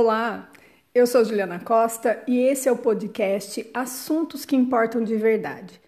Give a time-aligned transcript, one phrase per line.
[0.00, 0.48] Olá,
[0.94, 5.80] eu sou Juliana Costa e esse é o podcast Assuntos que Importam de Verdade.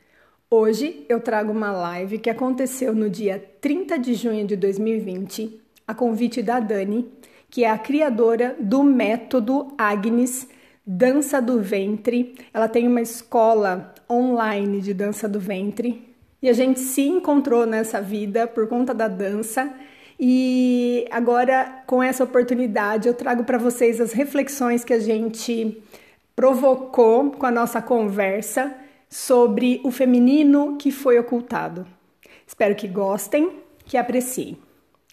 [0.51, 5.95] Hoje eu trago uma live que aconteceu no dia 30 de junho de 2020, a
[5.95, 7.09] convite da Dani,
[7.49, 10.49] que é a criadora do método Agnes
[10.85, 12.35] Dança do Ventre.
[12.53, 18.03] Ela tem uma escola online de dança do ventre e a gente se encontrou nessa
[18.03, 19.73] vida por conta da dança.
[20.23, 25.83] E agora, com essa oportunidade, eu trago para vocês as reflexões que a gente
[26.37, 28.77] provocou com a nossa conversa
[29.09, 31.87] sobre o feminino que foi ocultado.
[32.47, 33.51] Espero que gostem,
[33.87, 34.59] que apreciem.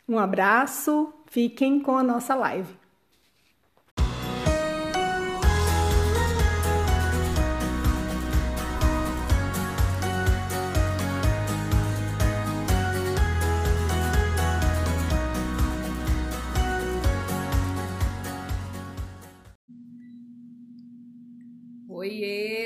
[0.10, 2.77] Um abraço, fiquem com a nossa live.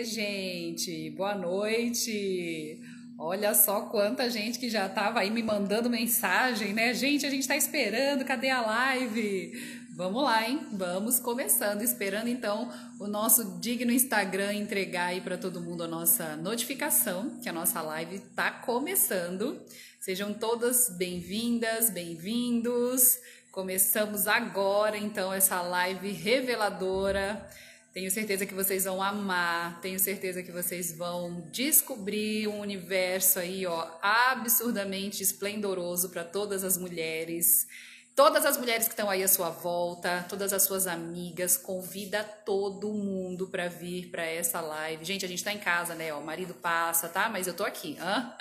[0.03, 1.11] Gente!
[1.11, 2.81] Boa noite!
[3.17, 6.91] Olha só quanta gente que já estava aí me mandando mensagem, né?
[6.93, 9.51] Gente, a gente está esperando, cadê a live?
[9.95, 10.59] Vamos lá, hein?
[10.73, 16.35] Vamos começando, esperando então o nosso digno Instagram entregar aí para todo mundo a nossa
[16.35, 19.61] notificação que a nossa live está começando.
[19.99, 23.19] Sejam todas bem-vindas, bem-vindos.
[23.51, 27.47] Começamos agora então essa live reveladora
[27.93, 33.65] tenho certeza que vocês vão amar, tenho certeza que vocês vão descobrir um universo aí,
[33.65, 37.67] ó, absurdamente esplendoroso para todas as mulheres.
[38.15, 42.93] Todas as mulheres que estão aí à sua volta, todas as suas amigas, convida todo
[42.93, 45.03] mundo para vir para essa live.
[45.03, 46.13] Gente, a gente tá em casa, né?
[46.13, 47.29] Ó, o marido passa, tá?
[47.29, 47.97] Mas eu tô aqui.
[47.99, 48.33] Hã?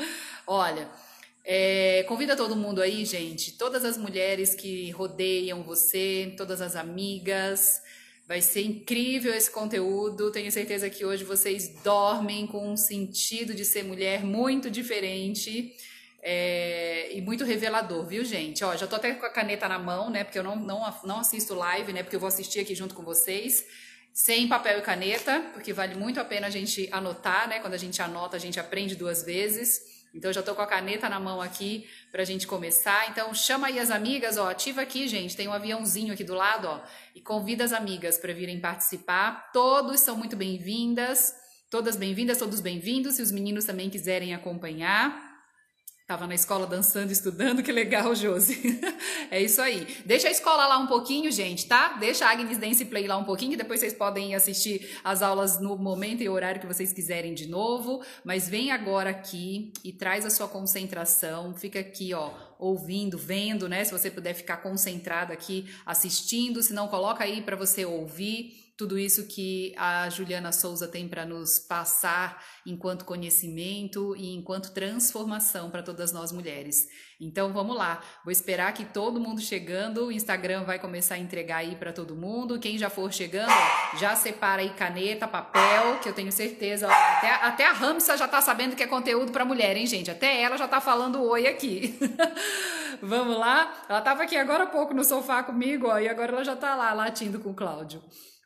[0.46, 0.88] Olha,
[1.44, 3.52] é, convida todo mundo aí, gente.
[3.52, 7.80] Todas as mulheres que rodeiam você, todas as amigas.
[8.30, 10.30] Vai ser incrível esse conteúdo.
[10.30, 15.74] Tenho certeza que hoje vocês dormem com um sentido de ser mulher muito diferente
[16.22, 18.62] é, e muito revelador, viu, gente?
[18.62, 20.22] Ó, já tô até com a caneta na mão, né?
[20.22, 22.04] Porque eu não, não, não assisto live, né?
[22.04, 23.66] Porque eu vou assistir aqui junto com vocês.
[24.12, 27.58] Sem papel e caneta, porque vale muito a pena a gente anotar, né?
[27.58, 29.89] Quando a gente anota, a gente aprende duas vezes.
[30.14, 33.08] Então, já estou com a caneta na mão aqui para a gente começar.
[33.10, 35.36] Então, chama aí as amigas, ó, ativa aqui, gente.
[35.36, 36.80] Tem um aviãozinho aqui do lado, ó,
[37.14, 39.50] e convida as amigas para virem participar.
[39.52, 41.32] Todos são muito bem-vindas,
[41.70, 43.14] todas bem-vindas, todos bem-vindos.
[43.14, 45.29] Se os meninos também quiserem acompanhar.
[46.10, 48.80] Tava na escola dançando, estudando, que legal, Josi.
[49.30, 49.86] é isso aí.
[50.04, 51.98] Deixa a escola lá um pouquinho, gente, tá?
[52.00, 55.78] Deixa a Agnes Dance Play lá um pouquinho, depois vocês podem assistir as aulas no
[55.78, 58.02] momento e horário que vocês quiserem de novo.
[58.24, 61.54] Mas vem agora aqui e traz a sua concentração.
[61.54, 63.84] Fica aqui, ó, ouvindo, vendo, né?
[63.84, 68.98] Se você puder ficar concentrado aqui assistindo, se não coloca aí para você ouvir tudo
[68.98, 75.82] isso que a Juliana Souza tem para nos passar enquanto conhecimento e enquanto transformação para
[75.82, 76.88] todas nós mulheres.
[77.20, 81.58] Então vamos lá, vou esperar que todo mundo chegando, o Instagram vai começar a entregar
[81.58, 82.58] aí para todo mundo.
[82.58, 83.52] Quem já for chegando,
[83.98, 88.26] já separa aí caneta, papel, que eu tenho certeza, ó, até, até a Ramsa já
[88.26, 90.10] tá sabendo que é conteúdo para mulher, hein, gente?
[90.10, 91.98] Até ela já tá falando oi aqui.
[93.02, 93.84] vamos lá?
[93.90, 96.74] Ela tava aqui agora há pouco no sofá comigo, ó, e agora ela já tá
[96.74, 98.02] lá latindo com o Cláudio.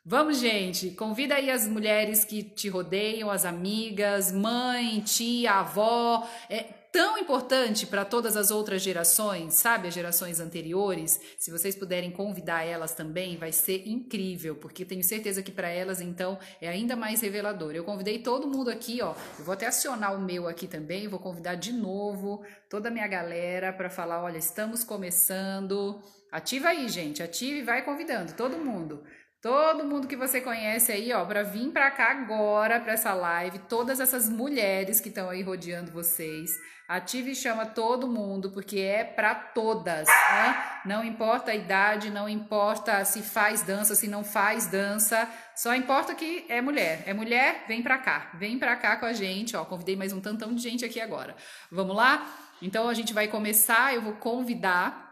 [0.07, 6.29] Vamos, gente, convida aí as mulheres que te rodeiam, as amigas, mãe, tia, avó.
[6.47, 6.61] É
[6.91, 9.87] tão importante para todas as outras gerações, sabe?
[9.87, 11.19] As gerações anteriores.
[11.39, 15.99] Se vocês puderem convidar elas também, vai ser incrível, porque tenho certeza que para elas,
[15.99, 17.71] então, é ainda mais revelador.
[17.71, 19.15] Eu convidei todo mundo aqui, ó.
[19.39, 23.07] Eu vou até acionar o meu aqui também, vou convidar de novo toda a minha
[23.07, 25.99] galera para falar: olha, estamos começando.
[26.31, 29.03] Ativa aí, gente, ativa e vai convidando todo mundo.
[29.45, 33.59] Todo mundo que você conhece aí, ó, para vir para cá agora para essa live,
[33.69, 36.49] todas essas mulheres que estão aí rodeando vocês.
[36.87, 40.79] Ative e chama todo mundo, porque é para todas, né?
[40.83, 46.15] Não importa a idade, não importa se faz dança, se não faz dança, só importa
[46.15, 47.03] que é mulher.
[47.05, 48.31] É mulher, vem para cá.
[48.33, 49.63] Vem para cá com a gente, ó.
[49.63, 51.35] Convidei mais um tantão de gente aqui agora.
[51.71, 52.27] Vamos lá?
[52.63, 55.05] Então a gente vai começar, eu vou convidar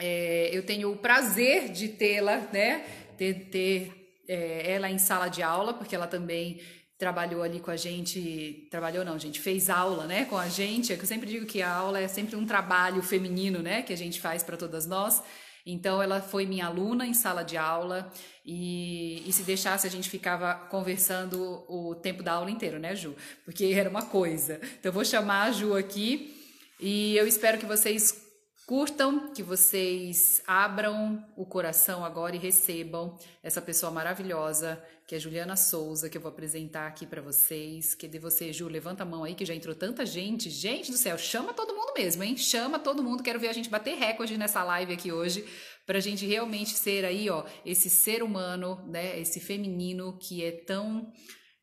[0.00, 2.84] é, eu tenho o prazer de tê-la, né?
[3.18, 6.60] Ter, ter é, ela em sala de aula, porque ela também
[6.96, 10.92] trabalhou ali com a gente, trabalhou não, gente, fez aula, né, com a gente.
[10.92, 13.92] É que eu sempre digo que a aula é sempre um trabalho feminino, né, que
[13.92, 15.22] a gente faz para todas nós.
[15.66, 18.10] Então ela foi minha aluna em sala de aula
[18.44, 23.14] e, e se deixasse a gente ficava conversando o tempo da aula inteiro, né, Ju?
[23.44, 24.54] Porque era uma coisa.
[24.78, 26.34] Então eu vou chamar a Ju aqui
[26.80, 28.27] e eu espero que vocês
[28.68, 35.56] curtam, que vocês abram o coração agora e recebam essa pessoa maravilhosa, que é Juliana
[35.56, 37.94] Souza, que eu vou apresentar aqui para vocês.
[37.94, 40.50] Que de você, Ju, levanta a mão aí, que já entrou tanta gente.
[40.50, 42.36] Gente do céu, chama todo mundo mesmo, hein?
[42.36, 43.22] Chama todo mundo.
[43.22, 45.46] Quero ver a gente bater recorde nessa live aqui hoje,
[45.86, 49.18] para a gente realmente ser aí, ó, esse ser humano, né?
[49.18, 51.10] Esse feminino que é tão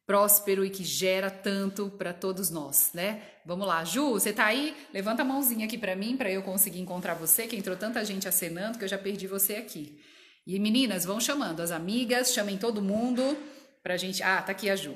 [0.05, 3.21] próspero e que gera tanto para todos nós, né?
[3.45, 4.75] Vamos lá, Ju, você tá aí?
[4.93, 8.27] Levanta a mãozinha aqui para mim para eu conseguir encontrar você, que entrou tanta gente
[8.27, 9.99] acenando que eu já perdi você aqui.
[10.45, 13.35] E meninas, vão chamando as amigas, chamem todo mundo
[13.81, 14.21] pra gente.
[14.21, 14.95] Ah, tá aqui a Ju.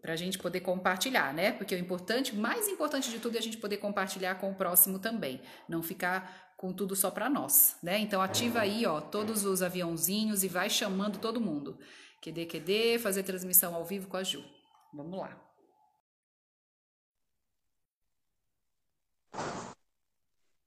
[0.00, 1.52] Pra gente poder compartilhar, né?
[1.52, 4.98] Porque o importante, mais importante de tudo é a gente poder compartilhar com o próximo
[4.98, 7.98] também, não ficar com tudo só para nós, né?
[7.98, 11.78] Então ativa aí, ó, todos os aviãozinhos e vai chamando todo mundo.
[12.20, 14.44] QD, QD, fazer transmissão ao vivo com a Ju.
[14.92, 15.36] Vamos lá.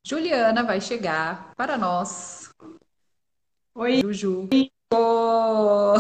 [0.04, 2.50] Juliana vai chegar para nós.
[3.76, 4.50] Oi, Juju.
[4.94, 5.94] Oh.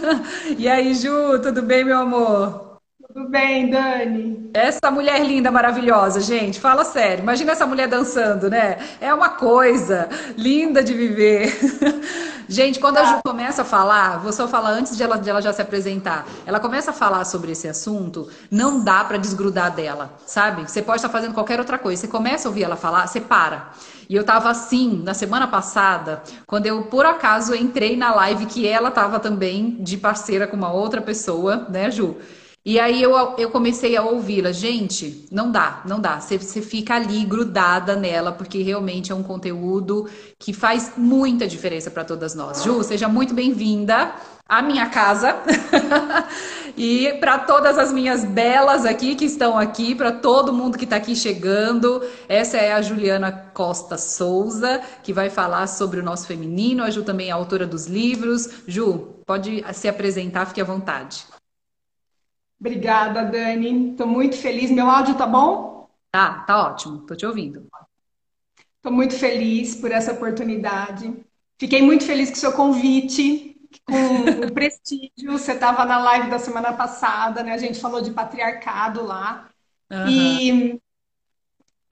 [0.58, 2.78] e aí, Ju, tudo bem, meu amor?
[3.06, 4.50] Tudo bem, Dani?
[4.52, 7.22] Essa mulher linda, maravilhosa, gente, fala sério.
[7.22, 8.78] Imagina essa mulher dançando, né?
[9.00, 11.52] É uma coisa linda de viver.
[12.48, 15.40] Gente, quando a Ju começa a falar, vou só falar antes de ela, de ela
[15.40, 16.26] já se apresentar.
[16.44, 20.62] Ela começa a falar sobre esse assunto, não dá para desgrudar dela, sabe?
[20.62, 22.02] Você pode estar fazendo qualquer outra coisa.
[22.02, 23.70] Você começa a ouvir ela falar, você para.
[24.08, 28.66] E eu tava assim, na semana passada, quando eu por acaso entrei na live que
[28.66, 32.16] ela tava também de parceira com uma outra pessoa, né, Ju?
[32.66, 34.50] E aí eu, eu comecei a ouvi-la.
[34.50, 36.18] Gente, não dá, não dá.
[36.18, 40.08] Você, você fica ali grudada nela, porque realmente é um conteúdo
[40.38, 42.62] que faz muita diferença para todas nós.
[42.62, 44.14] Ju, seja muito bem-vinda
[44.48, 45.36] à minha casa
[46.74, 50.96] e para todas as minhas belas aqui que estão aqui, para todo mundo que está
[50.96, 52.02] aqui chegando.
[52.26, 56.82] Essa é a Juliana Costa Souza, que vai falar sobre o nosso feminino.
[56.82, 58.48] A Ju também é autora dos livros.
[58.66, 61.33] Ju, pode se apresentar, fique à vontade.
[62.64, 63.90] Obrigada, Dani.
[63.90, 64.70] Estou muito feliz.
[64.70, 65.86] Meu áudio tá bom?
[66.10, 67.00] Tá, tá ótimo.
[67.00, 67.68] Tô te ouvindo.
[68.76, 71.14] Estou muito feliz por essa oportunidade.
[71.58, 75.32] Fiquei muito feliz com o seu convite, com o prestígio.
[75.32, 77.52] Você estava na live da semana passada, né?
[77.52, 79.50] A gente falou de patriarcado lá.
[79.90, 80.08] Uhum.
[80.08, 80.80] E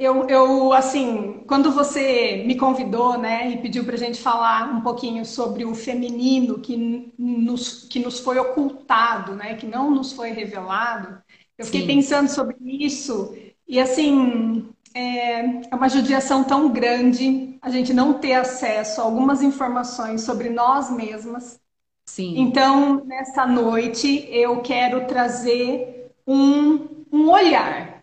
[0.02, 4.80] eu, eu, assim, quando você me convidou, né, e pediu para a gente falar um
[4.80, 10.30] pouquinho sobre o feminino que nos, que nos foi ocultado, né, que não nos foi
[10.30, 11.22] revelado,
[11.56, 11.86] eu fiquei Sim.
[11.86, 18.34] pensando sobre isso e, assim, é, é uma judiação tão grande a gente não ter
[18.34, 21.60] acesso a algumas informações sobre nós mesmas.
[22.06, 22.38] Sim.
[22.38, 28.01] Então, nessa noite, eu quero trazer um, um olhar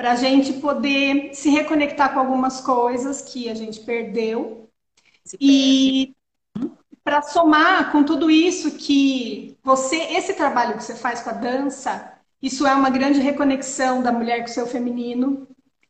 [0.00, 4.66] para a gente poder se reconectar com algumas coisas que a gente perdeu
[5.38, 6.14] e
[7.04, 12.14] para somar com tudo isso que você, esse trabalho que você faz com a dança,
[12.40, 15.46] isso é uma grande reconexão da mulher com o seu feminino.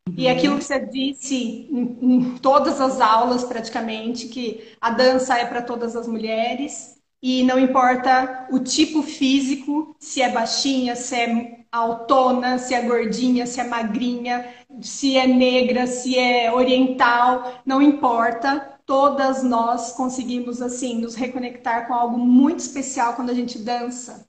[0.09, 0.15] Uhum.
[0.17, 5.47] E aquilo que você disse em, em todas as aulas, praticamente, que a dança é
[5.47, 11.65] para todas as mulheres e não importa o tipo físico, se é baixinha, se é
[11.71, 14.49] autona, se é gordinha, se é magrinha,
[14.81, 18.79] se é negra, se é oriental, não importa.
[18.87, 24.27] Todas nós conseguimos assim nos reconectar com algo muito especial quando a gente dança.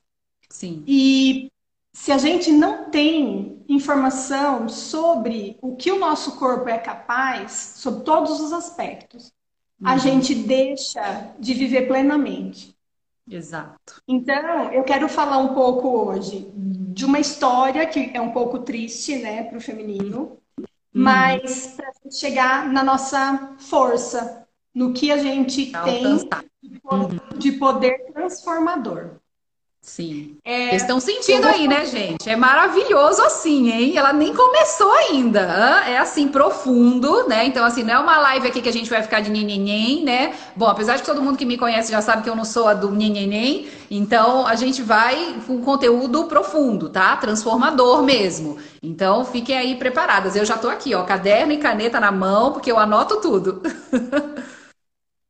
[0.49, 0.83] Sim.
[0.85, 1.51] E
[1.93, 8.03] se a gente não tem informação sobre o que o nosso corpo é capaz, sobre
[8.03, 9.31] todos os aspectos,
[9.79, 9.87] uhum.
[9.87, 12.70] a gente deixa de viver plenamente.
[13.31, 14.01] Exato.
[14.05, 19.15] Então, eu quero falar um pouco hoje de uma história que é um pouco triste,
[19.15, 20.65] né, para o feminino, hum.
[20.93, 24.45] mas para chegar na nossa força,
[24.75, 26.29] no que a gente tem
[27.37, 29.15] de poder transformador.
[29.83, 30.37] Sim.
[30.45, 32.29] É, Vocês estão sentindo aí, né, gente?
[32.29, 33.97] É maravilhoso assim, hein?
[33.97, 35.41] Ela nem começou ainda.
[35.87, 37.45] É assim, profundo, né?
[37.45, 40.35] Então, assim, não é uma live aqui que a gente vai ficar de nhenhenhen, né?
[40.55, 42.75] Bom, apesar de todo mundo que me conhece já sabe que eu não sou a
[42.75, 47.17] do nhenhenhen, então a gente vai com conteúdo profundo, tá?
[47.17, 48.57] Transformador mesmo.
[48.83, 50.35] Então, fiquem aí preparadas.
[50.35, 53.63] Eu já tô aqui, ó, caderno e caneta na mão, porque eu anoto tudo.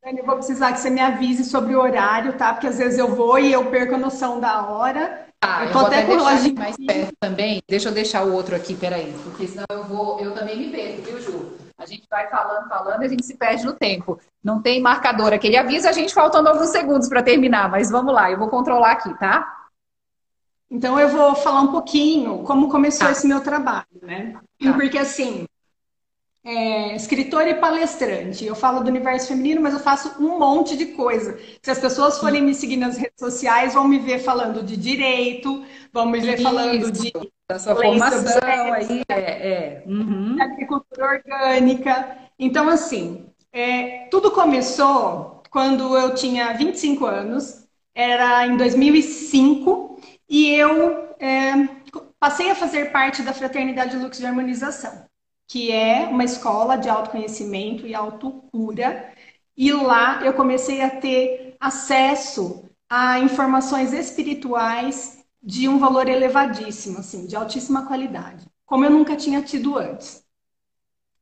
[0.03, 2.53] Eu vou precisar que você me avise sobre o horário, tá?
[2.53, 5.27] Porque às vezes eu vou e eu perco a noção da hora.
[5.43, 7.61] Ah, eu tô eu até com mais perto também.
[7.69, 9.13] Deixa eu deixar o outro aqui, peraí.
[9.23, 11.57] Porque senão eu vou, eu também me perco, viu, Ju?
[11.77, 14.19] A gente vai falando, falando e a gente se perde no tempo.
[14.43, 15.47] Não tem marcador aqui.
[15.47, 18.91] Ele avisa a gente faltando alguns segundos para terminar, mas vamos lá, eu vou controlar
[18.91, 19.67] aqui, tá?
[20.69, 23.11] Então eu vou falar um pouquinho como começou tá.
[23.11, 24.33] esse meu trabalho, né?
[24.63, 24.73] Tá.
[24.73, 25.45] Porque assim,
[26.43, 28.45] é, escritora e palestrante.
[28.45, 31.39] Eu falo do universo feminino, mas eu faço um monte de coisa.
[31.61, 35.63] Se as pessoas forem me seguir nas redes sociais, vão me ver falando de direito,
[35.93, 37.13] vão me ver Isso, falando de.
[37.49, 39.13] Da sua formação aí, é.
[39.13, 39.83] é.
[39.85, 40.37] Uhum.
[40.41, 42.17] agricultura orgânica.
[42.39, 51.09] Então, assim, é, tudo começou quando eu tinha 25 anos, era em 2005, e eu
[51.19, 51.67] é,
[52.17, 55.10] passei a fazer parte da Fraternidade Lux de Harmonização
[55.51, 59.13] que é uma escola de autoconhecimento e autocura.
[59.57, 67.27] E lá eu comecei a ter acesso a informações espirituais de um valor elevadíssimo, assim,
[67.27, 70.23] de altíssima qualidade, como eu nunca tinha tido antes.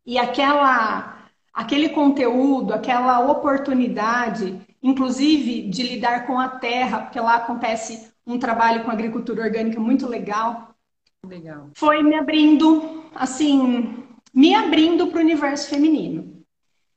[0.06, 8.12] E aquela aquele conteúdo, aquela oportunidade, inclusive de lidar com a terra, porque lá acontece
[8.28, 10.76] um trabalho com agricultura orgânica muito legal.
[11.26, 11.72] Legal.
[11.74, 16.44] Foi me abrindo assim me abrindo para o universo feminino.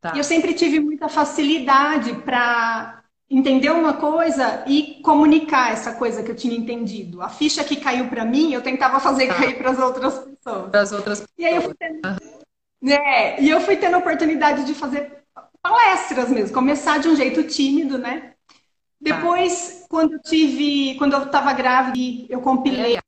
[0.00, 0.12] Tá.
[0.14, 6.30] E eu sempre tive muita facilidade para entender uma coisa e comunicar essa coisa que
[6.30, 7.22] eu tinha entendido.
[7.22, 9.34] A ficha que caiu para mim, eu tentava fazer tá.
[9.34, 10.70] cair para as outras pessoas.
[10.70, 11.38] Para as outras pessoas.
[11.38, 12.00] E aí eu fui tendo,
[12.90, 15.22] é, e eu fui tendo a oportunidade de fazer
[15.62, 18.34] palestras mesmo, começar de um jeito tímido, né?
[19.00, 19.86] Depois, tá.
[19.88, 22.98] quando eu tive, quando eu estava grávida, eu compilei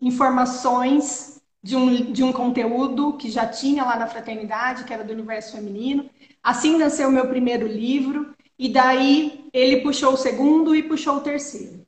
[0.00, 1.33] informações
[1.64, 5.52] de um, de um conteúdo que já tinha lá na fraternidade, que era do universo
[5.56, 6.10] feminino.
[6.42, 11.20] Assim nasceu o meu primeiro livro, e daí ele puxou o segundo e puxou o
[11.20, 11.86] terceiro.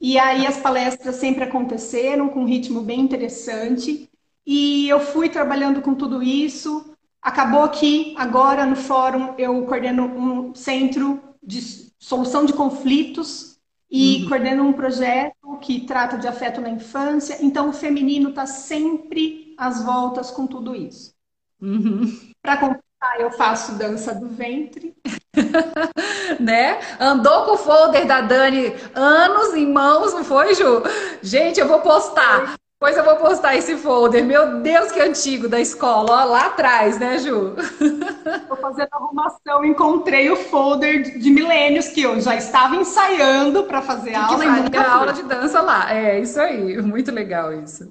[0.00, 4.08] E aí as palestras sempre aconteceram com um ritmo bem interessante,
[4.46, 6.94] e eu fui trabalhando com tudo isso.
[7.20, 13.58] Acabou que agora no fórum eu coordeno um centro de solução de conflitos
[13.90, 14.28] e uhum.
[14.30, 17.38] coordeno um projeto que trata de afeto na infância.
[17.40, 21.14] Então, o feminino está sempre às voltas com tudo isso.
[21.60, 22.18] Uhum.
[22.40, 24.94] Para completar, eu faço dança do ventre.
[26.40, 26.78] né?
[26.98, 30.82] Andou com o folder da Dani anos em mãos, não foi, Ju?
[31.22, 32.56] Gente, eu vou postar.
[32.80, 34.24] Depois eu vou postar esse folder.
[34.24, 37.56] Meu Deus, que antigo da escola, ó, lá atrás, né, Ju?
[37.58, 44.14] Estou fazendo arrumação, encontrei o folder de milênios que eu já estava ensaiando para fazer
[44.14, 44.70] aula.
[44.70, 45.92] Que aula de dança lá.
[45.92, 46.80] É, isso aí.
[46.80, 47.90] Muito legal isso.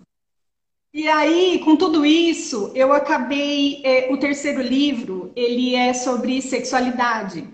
[0.94, 3.82] E aí, com tudo isso, eu acabei.
[3.84, 7.46] É, o terceiro livro, ele é sobre sexualidade.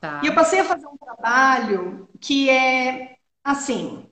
[0.00, 0.20] Tá.
[0.20, 4.04] E eu passei a fazer um trabalho que é assim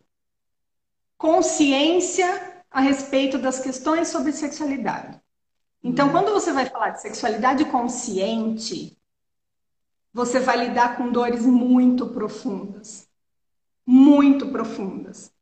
[1.23, 5.21] consciência a respeito das questões sobre sexualidade.
[5.81, 6.13] Então, uhum.
[6.13, 8.99] quando você vai falar de sexualidade consciente,
[10.13, 13.09] você vai lidar com dores muito profundas.
[13.87, 15.33] Muito profundas.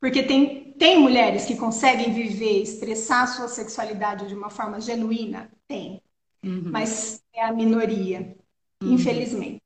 [0.00, 5.50] Porque tem, tem mulheres que conseguem viver, expressar sua sexualidade de uma forma genuína?
[5.68, 6.02] Tem.
[6.42, 6.70] Uhum.
[6.72, 8.34] Mas é a minoria,
[8.82, 8.94] uhum.
[8.94, 9.60] infelizmente.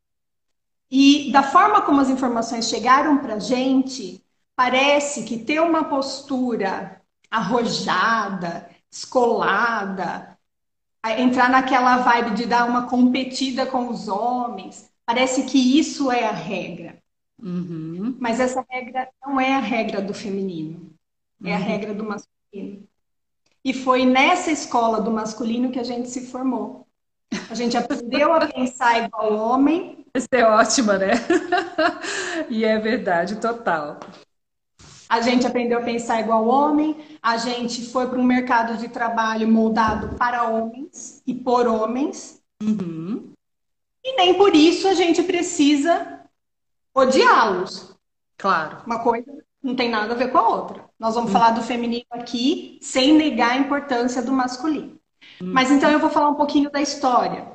[0.91, 4.24] E da forma como as informações chegaram para a gente,
[4.57, 10.39] parece que ter uma postura arrojada, escolada,
[11.19, 16.33] entrar naquela vibe de dar uma competida com os homens, parece que isso é a
[16.33, 16.99] regra.
[17.43, 18.17] Uhum.
[18.19, 20.95] Mas essa regra não é a regra do feminino,
[21.43, 21.55] é uhum.
[21.55, 22.89] a regra do masculino.
[23.65, 26.87] E foi nessa escola do masculino que a gente se formou.
[27.51, 30.07] A gente aprendeu a pensar igual homem.
[30.15, 31.13] Isso é ótima, né?
[32.49, 33.99] e é verdade, total.
[35.09, 39.47] A gente aprendeu a pensar igual homem, a gente foi para um mercado de trabalho
[39.47, 42.43] moldado para homens e por homens.
[42.63, 43.33] Uhum.
[44.03, 46.21] E nem por isso a gente precisa
[46.95, 47.95] odiá-los.
[48.37, 48.79] Claro.
[48.87, 49.33] Uma coisa
[49.63, 50.85] não tem nada a ver com a outra.
[50.99, 51.39] Nós vamos uhum.
[51.39, 54.99] falar do feminino aqui sem negar a importância do masculino.
[55.41, 55.53] Uhum.
[55.53, 57.47] Mas então eu vou falar um pouquinho da história.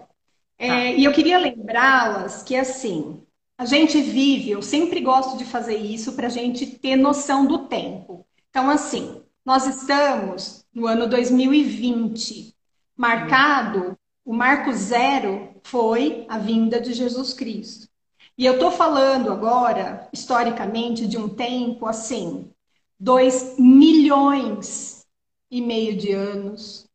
[0.57, 0.85] É, tá.
[0.91, 3.23] e eu queria lembrá-las que, assim,
[3.59, 7.67] a gente vive, eu sempre gosto de fazer isso para a gente ter noção do
[7.67, 8.25] tempo.
[8.49, 12.55] Então, assim, nós estamos no ano 2020,
[12.95, 17.89] marcado, o marco zero foi a vinda de Jesus Cristo.
[18.37, 22.49] E eu estou falando agora, historicamente, de um tempo assim,
[22.97, 25.05] dois milhões
[25.51, 26.87] e meio de anos,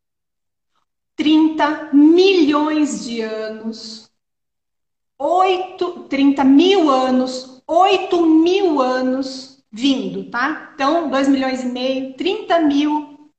[1.15, 4.04] 30 milhões de anos,
[5.17, 10.71] 8, 30 mil anos, 8 mil anos vindo, tá?
[10.73, 13.31] Então, 2 milhões e meio, 30 mil,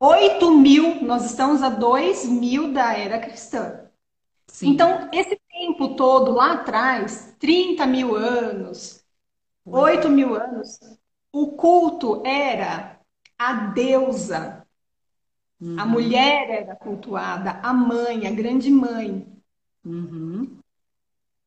[0.00, 3.88] 8 mil, nós estamos a 2 mil da era cristã.
[4.46, 4.70] Sim.
[4.70, 9.04] Então, esse tempo todo lá atrás, 30 mil anos,
[9.64, 10.80] 8 mil anos,
[11.32, 12.98] o culto era
[13.38, 14.66] a deusa.
[15.60, 15.78] Uhum.
[15.78, 19.26] A mulher era cultuada, a mãe, a grande mãe.
[19.84, 20.58] Uhum.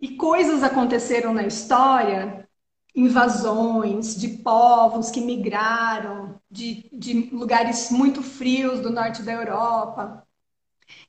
[0.02, 2.50] E coisas aconteceram na história,
[2.96, 10.28] invasões de povos que migraram de, de lugares muito frios do norte da Europa.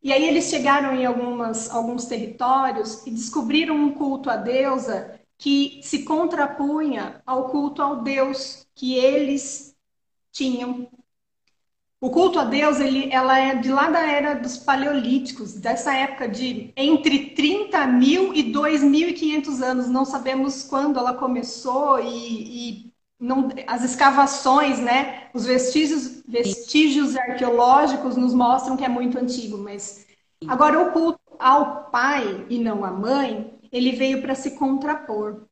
[0.02, 5.80] E aí eles chegaram em algumas, alguns territórios e descobriram um culto à deusa que
[5.82, 9.74] se contrapunha ao culto ao Deus que eles
[10.30, 10.88] tinham.
[12.02, 16.28] O culto a Deus, ele, ela é de lá da era dos paleolíticos, dessa época
[16.28, 19.88] de entre 30 mil e 2.500 anos.
[19.88, 28.16] Não sabemos quando ela começou e, e não, as escavações, né, os vestígios, vestígios arqueológicos
[28.16, 30.04] nos mostram que é muito antigo, mas
[30.48, 35.42] agora o culto ao pai e não à mãe, ele veio para se contrapor.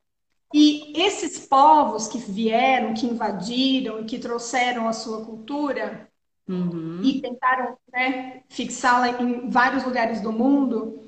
[0.52, 6.09] E esses povos que vieram, que invadiram e que trouxeram a sua cultura
[6.50, 7.00] uhum.
[7.02, 11.00] e tentaram né, fixá-la em vários lugares do mundo,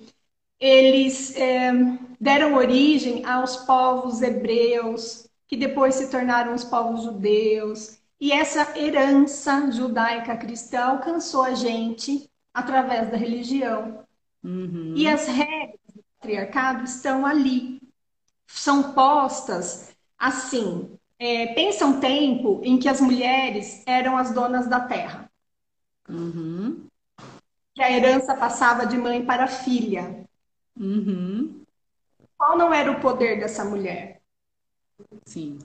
[0.61, 1.73] eles é,
[2.21, 7.99] deram origem aos povos hebreus, que depois se tornaram os povos judeus.
[8.21, 14.05] E essa herança judaica cristã alcançou a gente através da religião.
[14.45, 14.95] Uhum.
[14.97, 17.83] E as regras do patriarcado estão ali.
[18.47, 20.97] São postas assim.
[21.19, 25.32] É, pensa um tempo em que as mulheres eram as donas da terra.
[26.09, 26.87] Uhum.
[27.75, 30.25] Que a herança passava de mãe para filha.
[30.79, 31.65] Uhum.
[32.37, 34.21] Qual não era o poder dessa mulher?
[35.25, 35.59] Sim.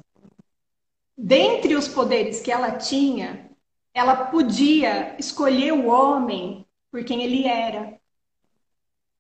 [1.18, 3.50] Dentre os poderes que ela tinha,
[3.94, 8.00] ela podia escolher o homem por quem ele era.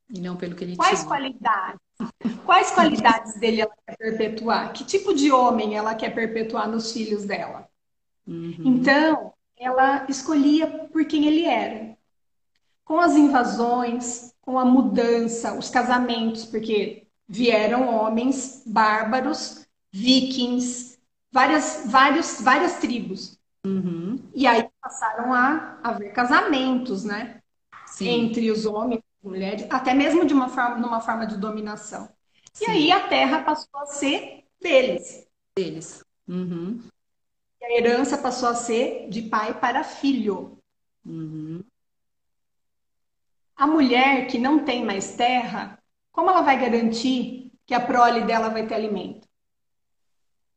[0.09, 1.07] E não pelo que ele Quais tinha.
[1.07, 1.79] qualidades?
[2.45, 4.71] Quais qualidades dele ela quer perpetuar?
[4.71, 7.67] Que tipo de homem ela quer perpetuar nos filhos dela?
[8.25, 8.55] Uhum.
[8.63, 11.97] Então, ela escolhia por quem ele era.
[12.85, 20.97] Com as invasões, com a mudança, os casamentos, porque vieram homens bárbaros vikings,
[21.31, 23.37] várias, vários, várias tribos.
[23.65, 24.19] Uhum.
[24.33, 27.41] E aí passaram a haver casamentos, né?
[27.85, 28.07] Sim.
[28.07, 32.09] Entre os homens e mulheres, até mesmo de uma forma, numa forma de dominação.
[32.53, 32.65] Sim.
[32.65, 35.27] E aí a terra passou a ser deles.
[35.55, 36.03] Deles.
[36.27, 36.81] Uhum.
[37.61, 40.57] E a herança passou a ser de pai para filho.
[41.05, 41.63] Uhum.
[43.55, 48.49] A mulher que não tem mais terra, como ela vai garantir que a prole dela
[48.49, 49.27] vai ter alimento?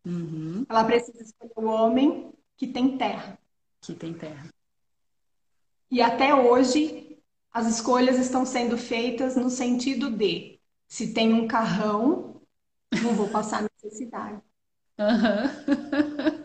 [0.05, 0.65] Uhum.
[0.69, 3.39] Ela precisa escolher o homem que tem terra.
[3.81, 4.49] Que tem terra.
[5.91, 7.19] E até hoje,
[7.53, 12.41] as escolhas estão sendo feitas no sentido de: se tem um carrão,
[13.03, 14.41] não vou passar necessidade.
[14.99, 16.37] Uhum.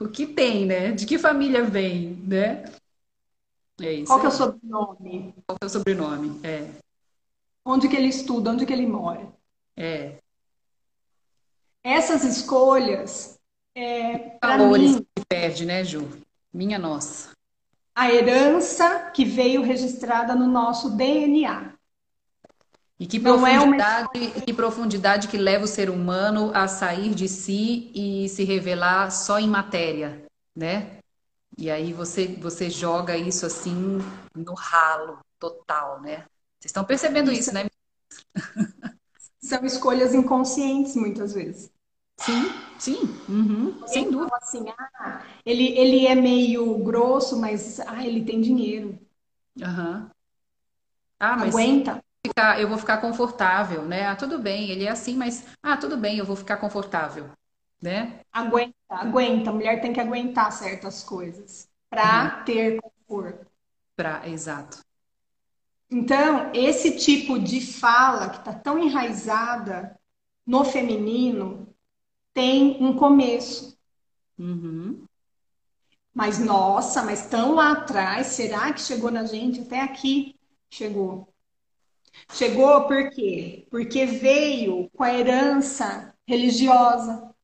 [0.00, 0.92] o que tem, né?
[0.92, 2.64] De que família vem, né?
[3.80, 4.06] É isso.
[4.06, 5.34] Qual que é o sobrenome?
[5.46, 6.40] Qual que é o sobrenome?
[6.42, 6.68] É.
[7.64, 8.50] Onde que ele estuda?
[8.50, 9.26] Onde que ele mora?
[9.76, 10.18] É.
[11.82, 13.38] Essas escolhas,
[13.74, 16.08] é, para Valores mim, que perde, né, Ju?
[16.52, 17.30] Minha nossa.
[17.94, 21.77] a herança que veio registrada no nosso DNA.
[23.00, 27.14] E que Não é uma profundidade, que profundidade que leva o ser humano a sair
[27.14, 30.24] de si e se revelar só em matéria,
[30.56, 30.98] né?
[31.56, 33.98] E aí você, você joga isso assim
[34.34, 36.26] no ralo total, né?
[36.58, 37.66] Vocês estão percebendo isso, né?
[39.40, 41.70] São escolhas inconscientes, muitas vezes.
[42.16, 42.44] Sim,
[42.78, 44.36] sim, uhum, sem Ele dúvida.
[44.36, 48.98] assim, ah, ele, ele é meio grosso, mas ah, ele tem dinheiro.
[49.62, 50.10] Aham.
[51.20, 52.02] Ah, mas Aguenta.
[52.28, 54.06] Ficar- eu vou ficar confortável, né?
[54.06, 57.30] Ah, tudo bem, ele é assim, mas ah, tudo bem, eu vou ficar confortável,
[57.82, 58.20] né?
[58.32, 59.50] Aguenta, aguenta.
[59.50, 63.46] A mulher tem que aguentar certas coisas para ter conforto.
[63.96, 64.78] Pra, exato.
[65.90, 69.98] Então, esse tipo de fala que está tão enraizada
[70.46, 71.74] no feminino
[72.34, 73.78] tem um começo.
[74.38, 75.08] Uhum.
[76.14, 79.60] Mas, nossa, mas tão lá atrás, será que chegou na gente?
[79.60, 80.34] Até aqui
[80.70, 81.32] chegou.
[82.32, 83.66] Chegou por quê?
[83.70, 87.34] Porque veio com a herança religiosa.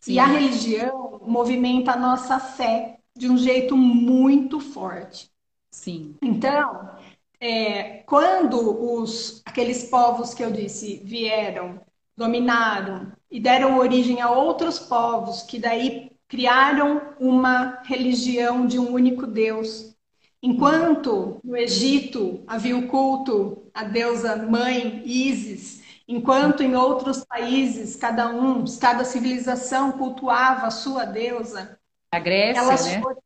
[0.00, 0.12] Sim.
[0.12, 5.30] E a religião movimenta a nossa fé de um jeito muito forte.
[5.70, 6.16] Sim.
[6.22, 6.90] Então,
[7.40, 11.80] é, quando os, aqueles povos que eu disse vieram,
[12.16, 19.26] dominaram e deram origem a outros povos que daí criaram uma religião de um único
[19.26, 19.93] Deus.
[20.46, 28.28] Enquanto no Egito havia o culto à deusa mãe Ísis, enquanto em outros países cada
[28.28, 31.80] um, cada civilização cultuava a sua deusa,
[32.12, 33.00] A Grécia, elas né?
[33.00, 33.22] foram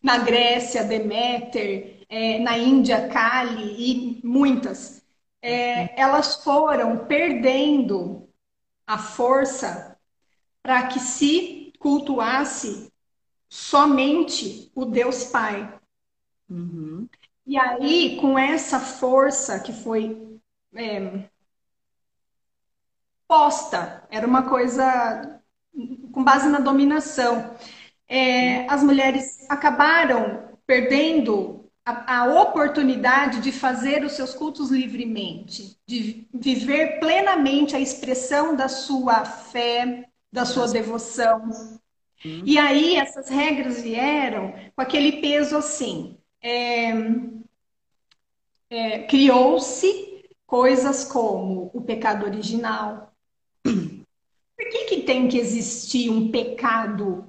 [0.00, 5.02] na Grécia, Deméter, é, na Índia, Kali e muitas,
[5.42, 8.28] é, elas foram perdendo
[8.86, 9.98] a força
[10.62, 12.88] para que se cultuasse
[13.48, 15.76] somente o Deus Pai.
[16.48, 17.08] Uhum.
[17.46, 20.38] E aí, com essa força que foi
[20.74, 21.28] é,
[23.28, 25.40] posta, era uma coisa
[26.12, 27.54] com base na dominação,
[28.08, 36.26] é, as mulheres acabaram perdendo a, a, oportunidade de fazer os seus cultos livremente, de
[36.32, 41.48] viver plenamente a expressão da sua fé, da sua devoção.
[42.24, 46.15] E aí essas regras vieram com aquele peso assim.
[46.42, 46.90] É,
[48.70, 53.12] é, Criou-se coisas como o pecado original.
[53.62, 57.28] Por que, que tem que existir um pecado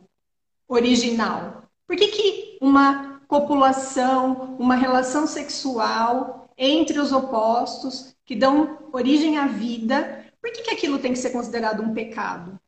[0.67, 1.63] original?
[1.85, 9.47] Por que, que uma copulação, uma relação sexual entre os opostos que dão origem à
[9.47, 12.59] vida, por que, que aquilo tem que ser considerado um pecado?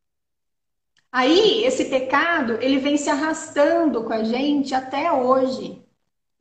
[1.12, 5.82] Aí, esse pecado, ele vem se arrastando com a gente até hoje.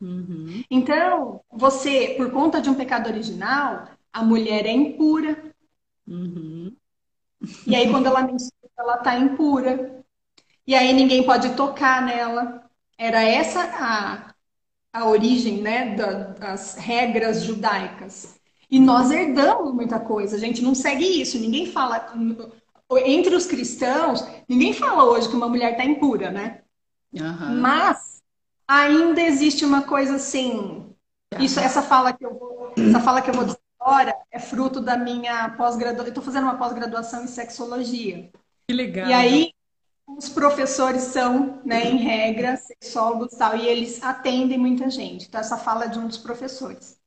[0.00, 0.62] Uhum.
[0.70, 5.52] Então, você, por conta de um pecado original, a mulher é impura.
[6.06, 6.74] Uhum.
[7.66, 10.04] E aí, quando ela menstrua, ela está impura.
[10.66, 12.64] E aí, ninguém pode tocar nela.
[12.96, 14.34] Era essa a,
[14.92, 18.38] a origem né, das regras judaicas.
[18.70, 20.36] E nós herdamos muita coisa.
[20.36, 21.38] A gente não segue isso.
[21.38, 22.12] Ninguém fala
[23.04, 26.62] entre os cristãos, ninguém fala hoje que uma mulher está impura, né?
[27.12, 27.60] Uhum.
[27.60, 28.17] Mas
[28.68, 30.94] ainda existe uma coisa assim.
[31.40, 34.80] Isso, essa fala que eu vou, essa fala que eu vou dizer agora é fruto
[34.80, 36.04] da minha pós-graduação.
[36.04, 38.30] Eu estou fazendo uma pós-graduação em sexologia.
[38.66, 39.08] Que legal.
[39.08, 39.52] E aí
[40.06, 45.26] os professores são, né, em regra, sexólogos e tal, e eles atendem muita gente.
[45.26, 46.98] Então, essa fala é de um dos professores.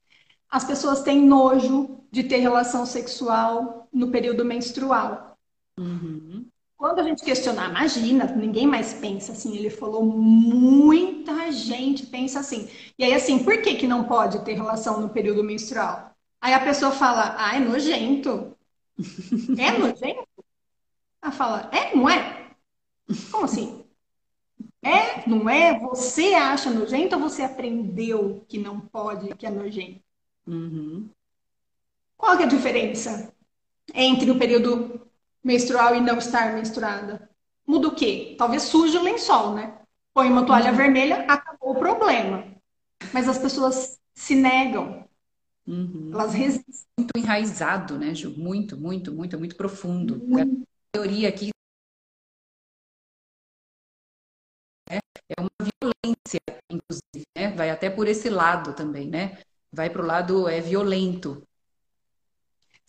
[0.50, 5.38] As pessoas têm nojo de ter relação sexual no período menstrual.
[5.80, 6.46] Uhum.
[6.82, 9.56] Quando a gente questionar, imagina, ninguém mais pensa assim.
[9.56, 12.68] Ele falou, muita gente pensa assim.
[12.98, 16.16] E aí, assim, por que, que não pode ter relação no período menstrual?
[16.42, 18.58] Aí a pessoa fala, ah, é nojento.
[19.60, 20.28] é nojento?
[21.22, 22.50] Ela fala, é, não é?
[23.32, 23.86] Como assim?
[24.82, 25.78] É, não é?
[25.82, 30.02] Você acha nojento ou você aprendeu que não pode, que é nojento?
[30.48, 31.08] Uhum.
[32.18, 33.32] Qual é a diferença
[33.94, 35.11] entre o período
[35.44, 37.30] menstrual e não estar menstruada?
[37.66, 38.36] Muda o quê?
[38.38, 39.80] Talvez suje o lençol, né?
[40.14, 40.78] Põe uma toalha uhum.
[40.78, 42.46] vermelha, acabou o problema.
[43.14, 45.08] Mas as pessoas se negam.
[45.66, 46.12] Uhum.
[46.14, 46.86] Elas resistem.
[47.00, 48.32] Muito enraizado, né, Ju?
[48.38, 50.18] Muito, muito, muito, muito profundo.
[50.18, 50.64] Muito.
[50.64, 51.50] A teoria aqui
[54.90, 57.52] é uma violência, inclusive, né?
[57.56, 59.40] Vai até por esse lado também, né?
[59.72, 61.48] Vai para o lado é violento.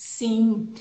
[0.05, 0.75] Sim,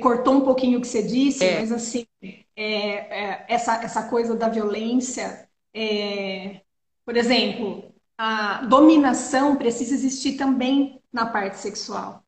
[0.00, 1.58] cortou um pouquinho o que você disse, é.
[1.58, 6.60] mas assim, é, é, essa, essa coisa da violência, é,
[7.04, 12.22] por exemplo, a dominação precisa existir também na parte sexual.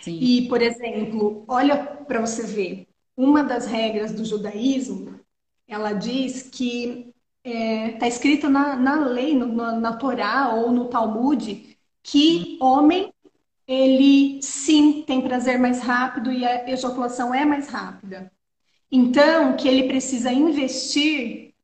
[0.00, 0.18] Sim.
[0.18, 5.20] E, por exemplo, olha para você ver, uma das regras do judaísmo,
[5.68, 7.12] ela diz que
[7.44, 13.12] está é, escrito na, na lei, no, na, na Torá ou no Talmud, que homem
[13.66, 18.30] ele sim tem prazer mais rápido e a ejaculação é mais rápida.
[18.90, 21.54] Então, que ele precisa investir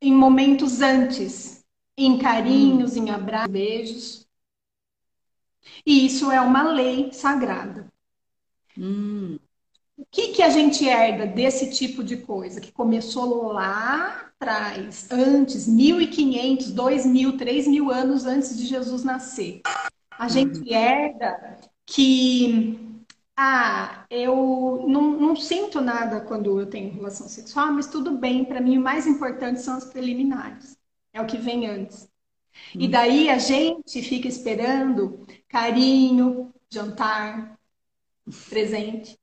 [0.00, 1.64] em momentos antes,
[1.96, 4.28] em carinhos, em abraços, beijos.
[5.86, 7.92] E isso é uma lei sagrada.
[8.76, 9.38] Hum.
[9.96, 15.68] O que, que a gente herda desse tipo de coisa que começou lá atrás, antes,
[15.68, 19.62] 1500, 2000, 3000 anos antes de Jesus nascer?
[20.18, 20.74] A gente uhum.
[20.74, 22.78] herda que
[23.36, 28.60] ah, eu não, não, sinto nada quando eu tenho relação sexual, mas tudo bem, para
[28.60, 30.76] mim o mais importante são as preliminares.
[31.12, 32.08] É o que vem antes.
[32.74, 32.90] E uhum.
[32.90, 37.58] daí a gente fica esperando carinho, jantar,
[38.48, 39.18] presente,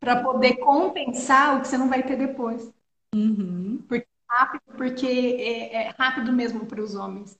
[0.00, 2.70] para poder compensar o que você não vai ter depois.
[3.14, 3.84] Uhum.
[3.88, 7.38] Porque, rápido, porque é, é rápido mesmo para os homens.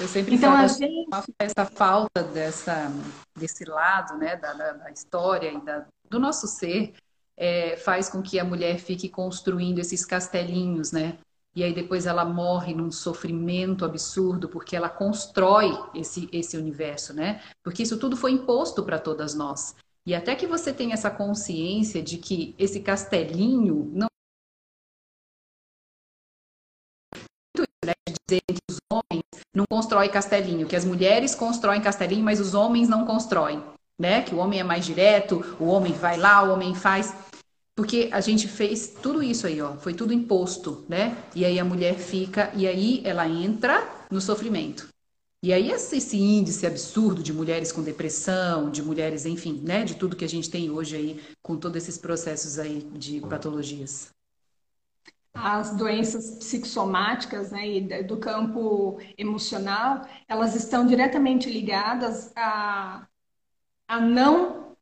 [0.00, 1.08] Eu sempre então, falo gente...
[1.38, 2.92] essa falta dessa,
[3.36, 6.94] desse lado né, da, da, da história e da, do nosso ser
[7.36, 11.18] é, faz com que a mulher fique construindo esses castelinhos, né?
[11.54, 17.40] E aí depois ela morre num sofrimento absurdo porque ela constrói esse, esse universo, né?
[17.62, 19.74] Porque isso tudo foi imposto para todas nós.
[20.04, 24.08] E até que você tenha essa consciência de que esse castelinho não
[28.30, 33.06] entre os homens não constrói castelinho, que as mulheres constroem castelinho, mas os homens não
[33.06, 33.62] constroem,
[33.98, 34.22] né?
[34.22, 37.14] Que o homem é mais direto, o homem vai lá, o homem faz.
[37.76, 41.16] Porque a gente fez tudo isso aí, ó, foi tudo imposto, né?
[41.34, 44.88] E aí a mulher fica, e aí ela entra no sofrimento.
[45.40, 50.16] E aí esse índice absurdo de mulheres com depressão, de mulheres, enfim, né, de tudo
[50.16, 54.08] que a gente tem hoje aí com todos esses processos aí de patologias.
[55.34, 63.06] As doenças psicossomáticas, né, e do campo emocional, elas estão diretamente ligadas a,
[63.86, 64.76] a não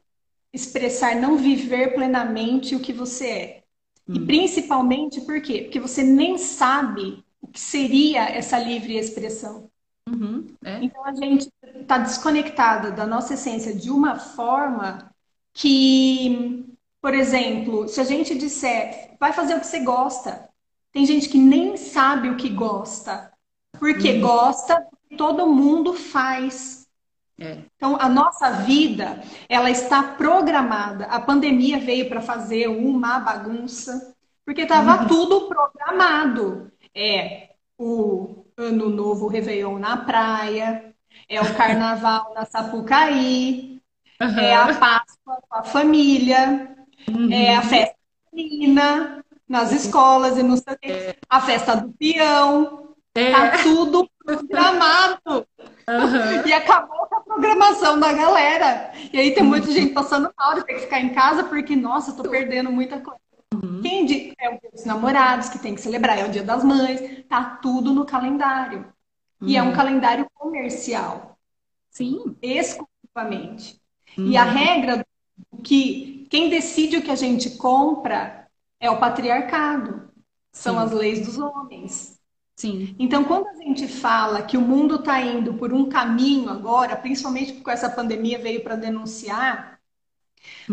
[0.52, 3.62] expressar, não viver plenamente o que você é.
[4.08, 4.26] E hum.
[4.26, 5.62] principalmente por quê?
[5.62, 9.70] Porque você nem sabe o que seria essa livre expressão.
[10.08, 10.82] Uhum, é.
[10.82, 11.48] Então a gente
[11.80, 15.10] está desconectada da nossa essência de uma forma
[15.52, 16.64] que,
[17.06, 20.48] por exemplo, se a gente disser, vai fazer o que você gosta,
[20.90, 23.32] tem gente que nem sabe o que gosta,
[23.78, 24.22] porque uhum.
[24.22, 24.84] gosta,
[25.16, 26.88] todo mundo faz.
[27.38, 27.58] É.
[27.76, 31.04] Então a nossa vida, ela está programada.
[31.04, 34.12] A pandemia veio para fazer uma bagunça,
[34.44, 35.06] porque estava uhum.
[35.06, 36.72] tudo programado.
[36.92, 40.92] É o Ano Novo Réveillon na praia,
[41.28, 43.80] é o Carnaval na Sapucaí,
[44.20, 44.38] uhum.
[44.40, 46.75] é a Páscoa com a família,
[47.08, 47.32] uhum.
[47.32, 47.96] é a festa
[48.32, 51.16] menina nas escolas e não sei o quê, é.
[51.28, 53.30] a festa do peão, é.
[53.30, 55.46] tá tudo programado.
[55.88, 56.46] Uhum.
[56.46, 58.92] E acabou com a programação da galera.
[59.12, 62.12] E aí tem muita gente passando mal e tem que ficar em casa porque, nossa,
[62.12, 63.20] tô perdendo muita coisa.
[63.54, 63.80] Uhum.
[63.80, 67.00] Quem é o dia dos namorados, que tem que celebrar, é o dia das mães,
[67.28, 68.86] tá tudo no calendário.
[69.40, 69.48] Uhum.
[69.48, 69.72] E é um uhum.
[69.72, 71.38] calendário comercial.
[71.90, 72.36] Sim.
[72.42, 73.80] Exclusivamente.
[74.18, 74.26] Uhum.
[74.26, 75.06] E a regra
[75.62, 78.48] que quem decide o que a gente compra
[78.80, 80.10] é o patriarcado.
[80.52, 80.84] São Sim.
[80.84, 82.18] as leis dos homens.
[82.56, 82.96] Sim.
[82.98, 87.52] Então, quando a gente fala que o mundo está indo por um caminho agora, principalmente
[87.52, 89.78] porque essa pandemia veio para denunciar,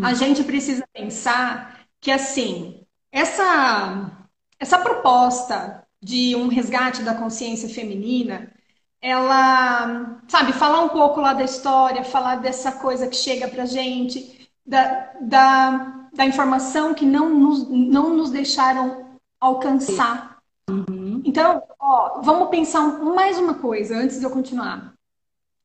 [0.02, 0.14] a uhum.
[0.14, 4.24] gente precisa pensar que assim, essa
[4.58, 8.52] essa proposta de um resgate da consciência feminina,
[9.00, 14.43] ela, sabe, falar um pouco lá da história, falar dessa coisa que chega pra gente,
[14.66, 20.38] da, da, da informação que não nos, não nos deixaram alcançar.
[20.68, 21.22] Uhum.
[21.24, 24.94] Então, ó, vamos pensar mais uma coisa antes de eu continuar.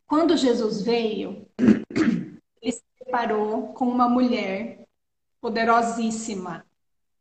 [0.05, 1.45] Quando Jesus veio,
[2.61, 4.85] ele se deparou com uma mulher
[5.39, 6.65] poderosíssima,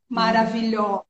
[0.09, 1.05] maravilhosa,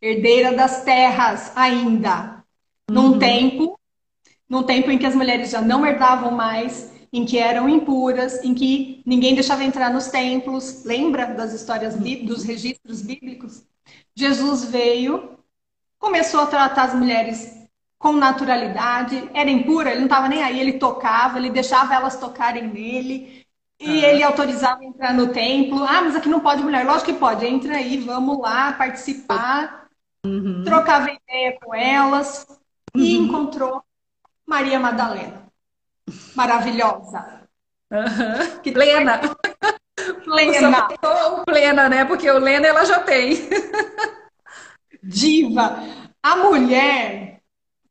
[0.00, 2.44] herdeira das terras ainda,
[2.88, 2.94] uhum.
[2.94, 3.80] num tempo,
[4.48, 8.52] num tempo em que as mulheres já não herdavam mais, em que eram impuras, em
[8.52, 10.82] que ninguém deixava entrar nos templos.
[10.84, 13.62] Lembra das histórias dos registros bíblicos?
[14.16, 15.38] Jesus veio,
[15.96, 17.54] começou a tratar as mulheres
[18.00, 22.66] com naturalidade, era impura, ele não estava nem aí, ele tocava, ele deixava elas tocarem
[22.66, 23.46] nele,
[23.78, 25.84] e ele autorizava entrar no templo.
[25.84, 26.84] Ah, mas aqui não pode mulher.
[26.84, 27.46] Lógico que pode.
[27.46, 29.88] Entra aí, vamos lá participar.
[30.24, 30.62] Uhum.
[30.64, 32.46] Trocava ideia com elas.
[32.94, 33.02] Uhum.
[33.02, 33.82] E encontrou
[34.46, 35.44] Maria Madalena.
[36.34, 37.48] Maravilhosa.
[37.90, 38.60] Uhum.
[38.62, 39.20] Que plena.
[40.24, 40.88] Plena.
[41.46, 42.04] plena, né?
[42.04, 43.48] Porque o Lena ela já tem.
[45.02, 45.78] Diva.
[46.22, 47.40] A mulher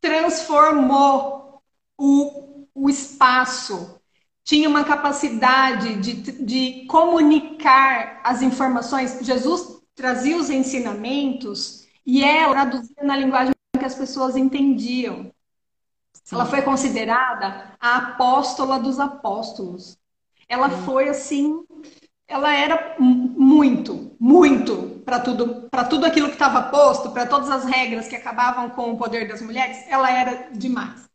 [0.02, 1.62] transformou
[1.98, 4.02] o, o espaço
[4.44, 9.20] tinha uma capacidade de, de comunicar as informações.
[9.22, 15.33] Jesus trazia os ensinamentos e ela traduzia na linguagem que as pessoas entendiam.
[16.24, 16.36] Sim.
[16.36, 19.98] Ela foi considerada a apóstola dos apóstolos.
[20.48, 20.86] Ela Sim.
[20.86, 21.66] foi assim,
[22.28, 27.66] ela era muito, muito para tudo, para tudo aquilo que estava posto, para todas as
[27.66, 31.10] regras que acabavam com o poder das mulheres, ela era demais.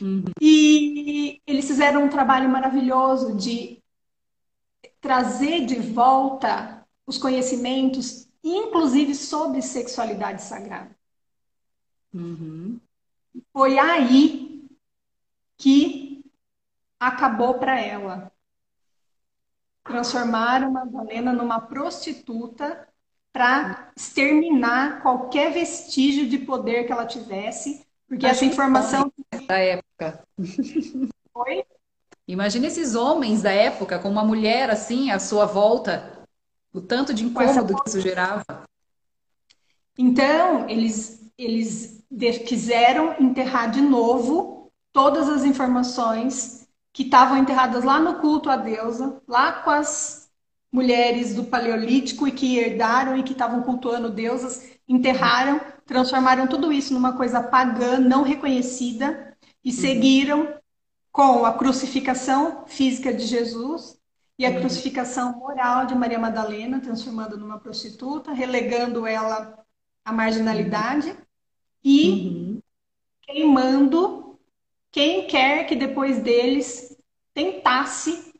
[0.00, 0.24] Uhum.
[0.40, 3.82] E eles fizeram um trabalho maravilhoso de
[5.00, 10.96] trazer de volta os conhecimentos, inclusive sobre sexualidade sagrada.
[12.12, 12.80] Uhum.
[13.52, 14.47] Foi aí
[15.58, 16.24] que
[16.98, 18.32] acabou para ela.
[19.84, 22.88] Transformaram Madalena numa prostituta
[23.32, 29.12] para exterminar qualquer vestígio de poder que ela tivesse porque essa informação.
[29.46, 30.24] Da época.
[31.34, 31.64] Oi?
[32.26, 36.26] Imagina esses homens da época com uma mulher assim à sua volta,
[36.72, 38.44] o tanto de incômodo que isso gerava.
[39.96, 42.04] Então, eles, eles
[42.46, 44.57] quiseram enterrar de novo
[44.98, 50.28] todas as informações que estavam enterradas lá no culto à deusa, lá com as,
[50.72, 56.92] mulheres do Paleolítico e que herdaram e que estavam cultuando deusas, enterraram, transformaram tudo isso
[56.92, 59.76] numa coisa pagã, não reconhecida, e uhum.
[59.76, 60.54] seguiram
[61.12, 63.96] com a crucificação física de Jesus
[64.36, 64.60] e a uhum.
[64.62, 69.64] crucificação moral de Maria Madalena, transformando numa prostituta, relegando ela
[70.04, 71.16] à marginalidade
[71.84, 72.62] e uhum.
[73.22, 74.27] queimando
[74.90, 76.96] quem quer que depois deles
[77.34, 78.32] tentasse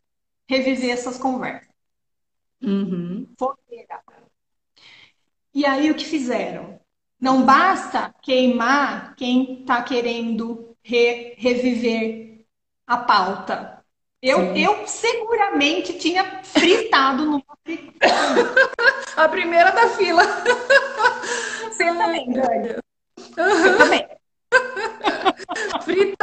[0.49, 1.69] reviver essas conversas.
[2.63, 3.29] Uhum.
[3.39, 4.03] Fogueira.
[5.55, 6.81] E aí o que fizeram?
[7.21, 12.45] Não basta queimar quem está querendo re reviver
[12.87, 13.85] a pauta.
[14.21, 17.43] Eu, eu seguramente tinha fritado no
[19.17, 20.23] A primeira da fila.
[21.63, 22.77] Você também, Dani.
[23.37, 24.09] Eu também.
[25.73, 26.18] Na fogueira.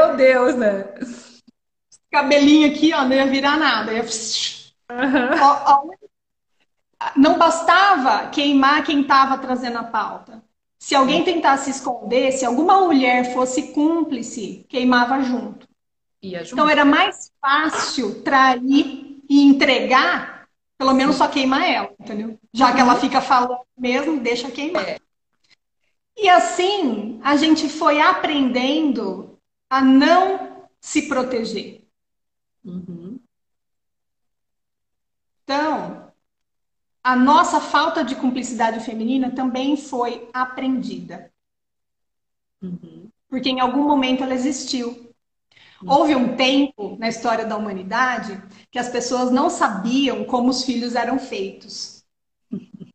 [0.00, 0.84] Meu Deus, né?
[2.10, 3.92] Cabelinho aqui, ó, não ia virar nada.
[3.92, 4.02] Ia...
[4.02, 5.42] Uhum.
[5.42, 5.90] Ó, ó,
[7.16, 10.42] não bastava queimar quem estava trazendo a pauta.
[10.78, 15.68] Se alguém tentasse esconder, se alguma mulher fosse cúmplice, queimava junto.
[16.22, 22.38] Então era mais fácil trair e entregar, pelo menos só queimar ela, entendeu?
[22.52, 23.00] Já que ela uhum.
[23.00, 24.98] fica falando mesmo, deixa queimar.
[26.16, 29.29] E assim a gente foi aprendendo
[29.70, 31.86] a não se proteger.
[32.64, 33.20] Uhum.
[35.44, 36.12] Então,
[37.02, 41.32] a nossa falta de cumplicidade feminina também foi aprendida.
[42.60, 43.08] Uhum.
[43.28, 44.88] Porque em algum momento ela existiu.
[45.82, 45.90] Uhum.
[45.90, 50.94] Houve um tempo na história da humanidade que as pessoas não sabiam como os filhos
[50.94, 52.04] eram feitos.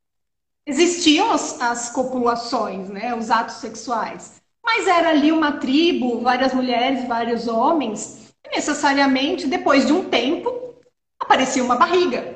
[0.67, 7.07] Existiam as, as copulações, né, os atos sexuais, mas era ali uma tribo, várias mulheres,
[7.07, 10.75] vários homens, e necessariamente depois de um tempo
[11.19, 12.35] aparecia uma barriga.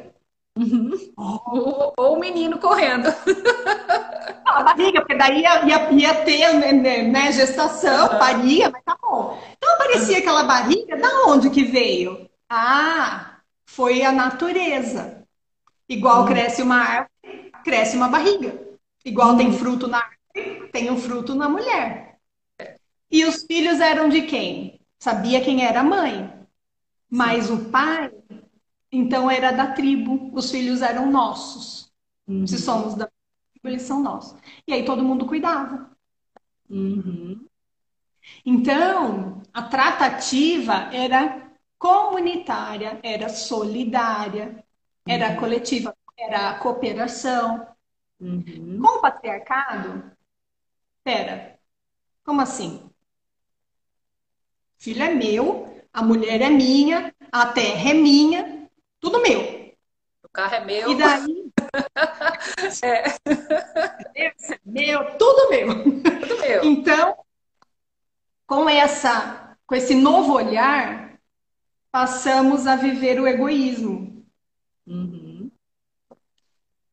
[0.57, 0.91] Uhum.
[1.17, 3.07] Ou, ou o menino correndo.
[4.45, 8.19] a barriga, porque daí ia, ia, ia ter né, né, né gestação, uhum.
[8.19, 9.39] paria, mas tá bom.
[9.57, 12.29] Então aparecia aquela barriga, da onde que veio?
[12.49, 15.23] Ah, foi a natureza.
[15.87, 16.27] Igual uhum.
[16.27, 18.53] cresce uma árvore, cresce uma barriga.
[19.03, 19.53] Igual tem uhum.
[19.53, 22.08] fruto na árvore, tem um fruto na mulher.
[23.11, 24.79] E os filhos eram de quem?
[24.99, 26.33] Sabia quem era a mãe.
[27.09, 27.53] Mas Sim.
[27.53, 28.11] o pai
[28.91, 31.91] então era da tribo, os filhos eram nossos.
[32.27, 32.45] Uhum.
[32.45, 34.37] Se somos da tribo, eles são nossos.
[34.67, 35.91] E aí todo mundo cuidava.
[36.69, 37.45] Uhum.
[38.45, 44.63] Então, a tratativa era comunitária, era solidária,
[45.07, 45.35] era uhum.
[45.37, 47.67] coletiva, era cooperação.
[48.19, 48.79] Uhum.
[48.81, 50.11] Com o patriarcado,
[51.03, 51.57] pera,
[52.23, 52.88] como assim?
[54.79, 58.69] Filho é meu, a mulher é minha, a terra é minha,
[59.01, 59.75] tudo meu.
[60.23, 60.91] O carro é meu.
[60.91, 61.51] E daí.
[62.81, 64.27] é.
[64.27, 64.33] é
[64.65, 65.83] meu, tudo meu.
[66.01, 66.63] Tudo meu.
[66.63, 67.17] Então,
[68.47, 71.19] com essa, com esse novo olhar,
[71.91, 74.25] passamos a viver o egoísmo.
[74.87, 75.51] Uhum.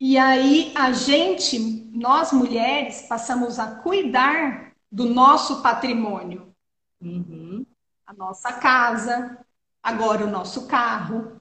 [0.01, 1.59] E aí a gente,
[1.93, 6.53] nós mulheres, passamos a cuidar do nosso patrimônio.
[7.01, 7.56] Uhum.
[8.17, 9.45] Nossa casa,
[9.83, 11.39] agora o nosso carro,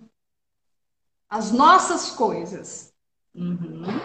[1.29, 2.93] as nossas coisas.
[3.33, 4.01] Uhum.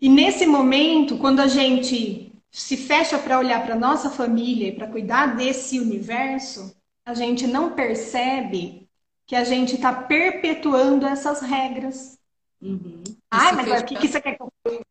[0.00, 4.88] E nesse momento, quando a gente se fecha para olhar para nossa família e para
[4.88, 8.88] cuidar desse universo, a gente não percebe
[9.26, 12.18] que a gente está perpetuando essas regras.
[12.62, 13.02] Uhum.
[13.30, 14.38] Ai, mas o que, que você quer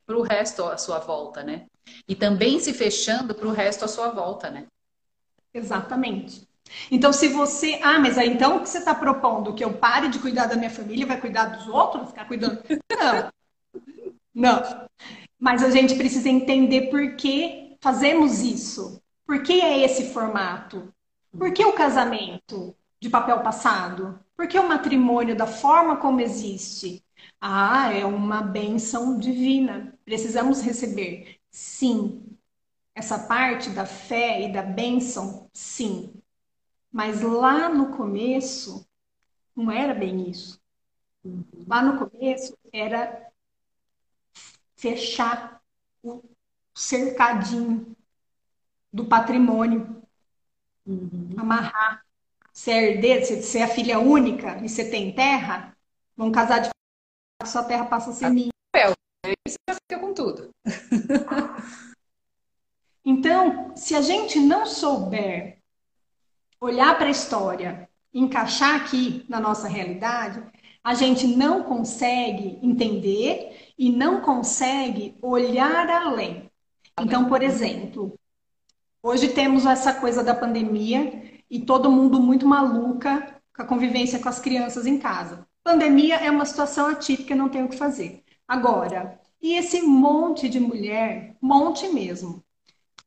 [0.05, 1.65] para o resto à sua volta, né?
[2.07, 4.67] E também se fechando para o resto à sua volta, né?
[5.55, 6.45] Exatamente.
[6.91, 7.79] Então, se você.
[7.81, 9.53] Ah, mas aí então o que você está propondo?
[9.53, 12.09] Que eu pare de cuidar da minha família vai cuidar dos outros?
[12.09, 12.61] Ficar cuidando?
[12.91, 13.31] Não.
[14.33, 14.87] Não.
[15.39, 19.01] Mas a gente precisa entender por que fazemos isso.
[19.25, 20.93] Por que é esse formato?
[21.37, 24.19] Por que o casamento de papel passado?
[24.35, 27.01] Por que o matrimônio da forma como existe?
[27.39, 29.97] Ah, é uma benção divina.
[30.03, 31.37] Precisamos receber.
[31.49, 32.25] Sim.
[32.96, 36.13] Essa parte da fé e da bênção, sim.
[36.89, 38.87] Mas lá no começo,
[39.54, 40.62] não era bem isso.
[41.67, 43.29] Lá no começo era
[44.77, 45.62] fechar
[46.02, 46.23] o
[46.73, 47.96] cercadinho
[48.93, 50.02] do patrimônio,
[50.85, 51.35] uhum.
[51.37, 52.06] amarrar.
[52.54, 55.75] Você é herdeiro, você é a filha única e você tem terra,
[56.15, 56.69] vão casar de
[57.46, 58.52] sua terra passa a ser minha.
[59.46, 59.58] Isso
[60.00, 60.50] com tudo.
[63.06, 65.60] então, se a gente não souber
[66.60, 70.43] olhar para a história encaixar aqui na nossa realidade,
[70.83, 76.49] a gente não consegue entender e não consegue olhar além.
[76.99, 78.17] Então, por exemplo,
[79.03, 84.29] hoje temos essa coisa da pandemia e todo mundo muito maluca com a convivência com
[84.29, 85.45] as crianças em casa.
[85.63, 88.23] Pandemia é uma situação atípica, não tem o que fazer.
[88.47, 92.44] Agora, e esse monte de mulher, monte mesmo,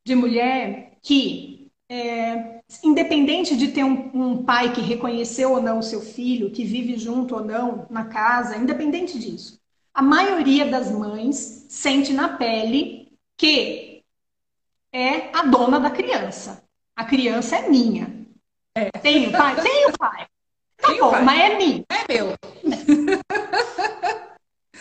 [0.09, 5.83] de mulher que, é, independente de ter um, um pai que reconheceu ou não o
[5.83, 9.61] seu filho, que vive junto ou não na casa, independente disso,
[9.93, 14.03] a maioria das mães sente na pele que
[14.91, 16.63] é a dona da criança.
[16.95, 18.25] A criança é minha.
[18.75, 18.89] É.
[18.89, 19.61] Tenho pai?
[19.61, 20.27] Tenho pai.
[20.77, 21.23] Tá Tenho bom, pai.
[21.23, 21.85] mas é minha.
[21.89, 22.33] É meu.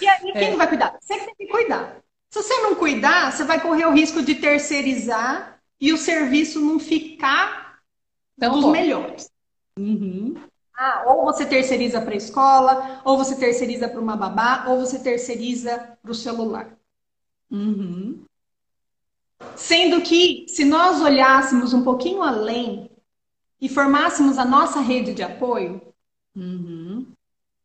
[0.00, 0.56] E aí, quem é.
[0.56, 0.96] vai cuidar?
[1.00, 1.96] Você que tem que cuidar.
[2.38, 6.78] Se você não cuidar, você vai correr o risco de terceirizar e o serviço não
[6.78, 7.80] ficar
[8.36, 8.70] então, dos bom.
[8.70, 9.28] melhores.
[9.76, 10.36] Uhum.
[10.72, 15.00] Ah, ou você terceiriza para a escola, ou você terceiriza para uma babá, ou você
[15.00, 16.78] terceiriza para o celular.
[17.50, 18.22] Uhum.
[19.56, 22.88] Sendo que, se nós olhássemos um pouquinho além
[23.60, 25.82] e formássemos a nossa rede de apoio,
[26.36, 27.04] uhum.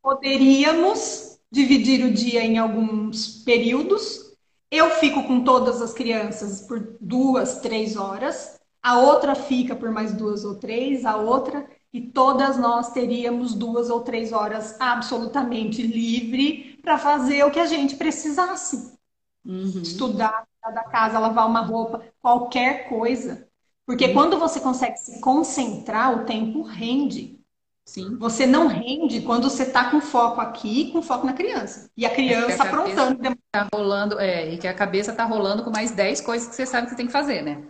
[0.02, 4.33] poderíamos dividir o dia em alguns períodos.
[4.74, 10.16] Eu fico com todas as crianças por duas, três horas, a outra fica por mais
[10.16, 16.80] duas ou três, a outra e todas nós teríamos duas ou três horas absolutamente livre
[16.82, 18.98] para fazer o que a gente precisasse.
[19.46, 19.84] Uhum.
[19.84, 23.48] Estudar, da casa, lavar uma roupa, qualquer coisa.
[23.86, 24.14] Porque uhum.
[24.14, 27.40] quando você consegue se concentrar, o tempo rende.
[27.86, 28.18] Sim.
[28.18, 31.90] Você não rende quando você está com foco aqui, com foco na criança.
[31.98, 33.20] E a é criança aprontando.
[33.52, 36.66] Tá rolando, é, e que a cabeça está rolando com mais 10 coisas que você
[36.66, 37.64] sabe que você tem que fazer, né?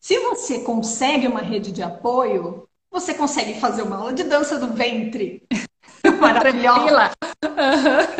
[0.00, 4.72] Se você consegue uma rede de apoio, você consegue fazer uma aula de dança do
[4.72, 5.42] ventre.
[6.20, 7.10] Maravilhosa.
[7.40, 8.18] Tranquila.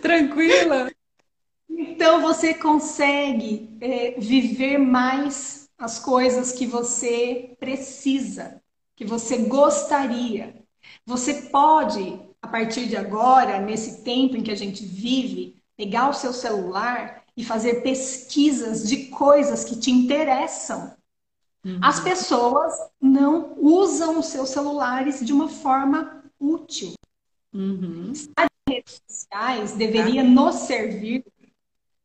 [0.00, 0.90] Tranquila.
[1.68, 8.61] Então você consegue é, viver mais as coisas que você precisa,
[9.02, 10.54] que você gostaria.
[11.04, 16.14] Você pode, a partir de agora, nesse tempo em que a gente vive, pegar o
[16.14, 20.96] seu celular e fazer pesquisas de coisas que te interessam.
[21.64, 21.80] Uhum.
[21.82, 26.92] As pessoas não usam os seus celulares de uma forma útil.
[27.52, 28.12] Uhum.
[28.36, 31.24] As redes sociais deveria nos servir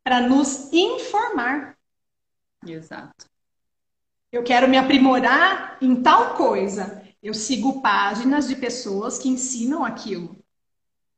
[0.03, 1.77] para nos informar.
[2.65, 3.27] Exato.
[4.31, 7.03] Eu quero me aprimorar em tal coisa.
[7.21, 10.37] Eu sigo páginas de pessoas que ensinam aquilo.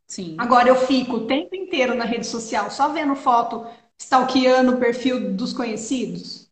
[0.08, 0.36] Sim.
[0.38, 3.66] Agora eu fico o tempo inteiro na rede social só vendo foto,
[3.98, 6.50] stalkeando o perfil dos conhecidos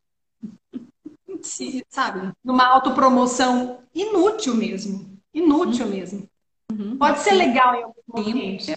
[1.41, 5.17] se, sabe, numa autopromoção inútil mesmo.
[5.33, 5.91] Inútil uhum.
[5.91, 6.29] mesmo.
[6.71, 6.97] Uhum.
[6.97, 8.67] Pode ser legal em alguns momentos.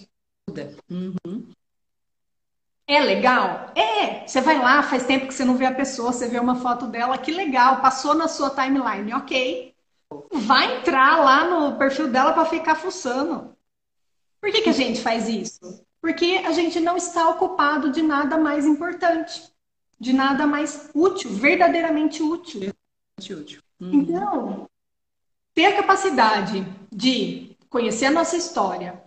[0.89, 1.47] Uhum.
[2.93, 3.71] É legal?
[3.75, 4.27] É.
[4.27, 6.87] Você vai lá, faz tempo que você não vê a pessoa, você vê uma foto
[6.87, 9.73] dela, que legal, passou na sua timeline, ok.
[10.31, 13.55] Vai entrar lá no perfil dela para ficar fuçando.
[14.39, 15.85] Por que, que a gente faz isso?
[16.01, 19.51] Porque a gente não está ocupado de nada mais importante
[20.01, 22.73] de nada mais útil, verdadeiramente útil.
[23.19, 23.61] útil.
[23.79, 23.93] Uhum.
[23.93, 24.69] Então,
[25.53, 28.99] ter a capacidade de conhecer a nossa história,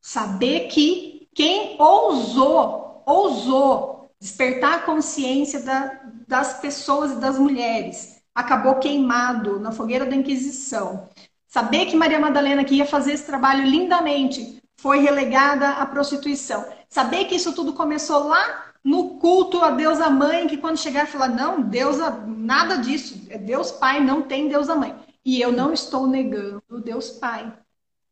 [0.00, 8.76] saber que quem ousou, ousou despertar a consciência da, das pessoas e das mulheres, acabou
[8.76, 11.08] queimado na fogueira da Inquisição.
[11.46, 16.64] Saber que Maria Madalena, que ia fazer esse trabalho lindamente, foi relegada à prostituição.
[16.88, 21.06] Saber que isso tudo começou lá no culto a Deus a mãe, que quando chegar
[21.06, 24.94] falar, não, Deus, nada disso, é Deus Pai, não tem Deus a mãe.
[25.24, 27.52] E eu não estou negando Deus Pai.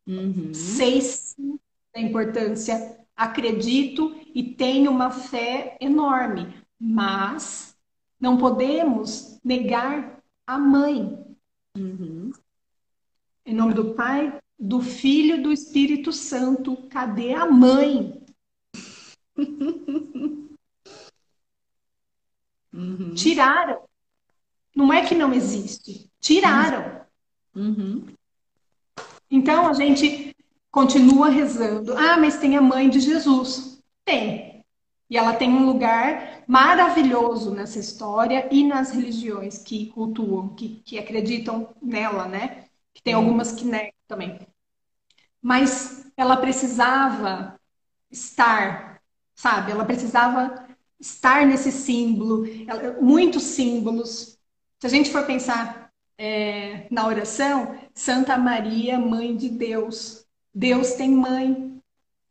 [0.06, 0.52] Uhum.
[0.54, 1.58] Sei sim
[1.94, 7.76] da importância, acredito e tenho uma fé enorme, mas
[8.18, 11.22] não podemos negar a mãe.
[11.76, 12.32] Uhum.
[13.44, 18.24] Em nome do Pai, do Filho e do Espírito Santo, cadê a mãe?
[22.72, 23.14] Uhum.
[23.14, 23.82] Tiraram.
[24.76, 26.08] Não é que não existe.
[26.20, 27.04] Tiraram.
[27.52, 28.06] Uhum.
[29.28, 30.29] Então a gente
[30.70, 31.96] continua rezando.
[31.96, 33.82] Ah, mas tem a mãe de Jesus.
[34.04, 34.64] Tem.
[35.08, 40.98] E ela tem um lugar maravilhoso nessa história e nas religiões que cultuam, que, que
[40.98, 42.66] acreditam nela, né?
[42.94, 44.38] Que tem algumas que negam também.
[45.42, 47.58] Mas ela precisava
[48.10, 49.00] estar,
[49.34, 49.72] sabe?
[49.72, 50.68] Ela precisava
[50.98, 52.44] estar nesse símbolo,
[53.00, 54.38] muitos símbolos.
[54.78, 60.26] Se a gente for pensar é, na oração, Santa Maria, Mãe de Deus.
[60.54, 61.80] Deus tem mãe.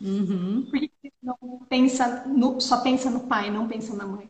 [0.02, 0.66] Uhum.
[0.70, 1.38] Por que não
[1.70, 4.30] pensa no, só pensa no pai, não pensa na mãe?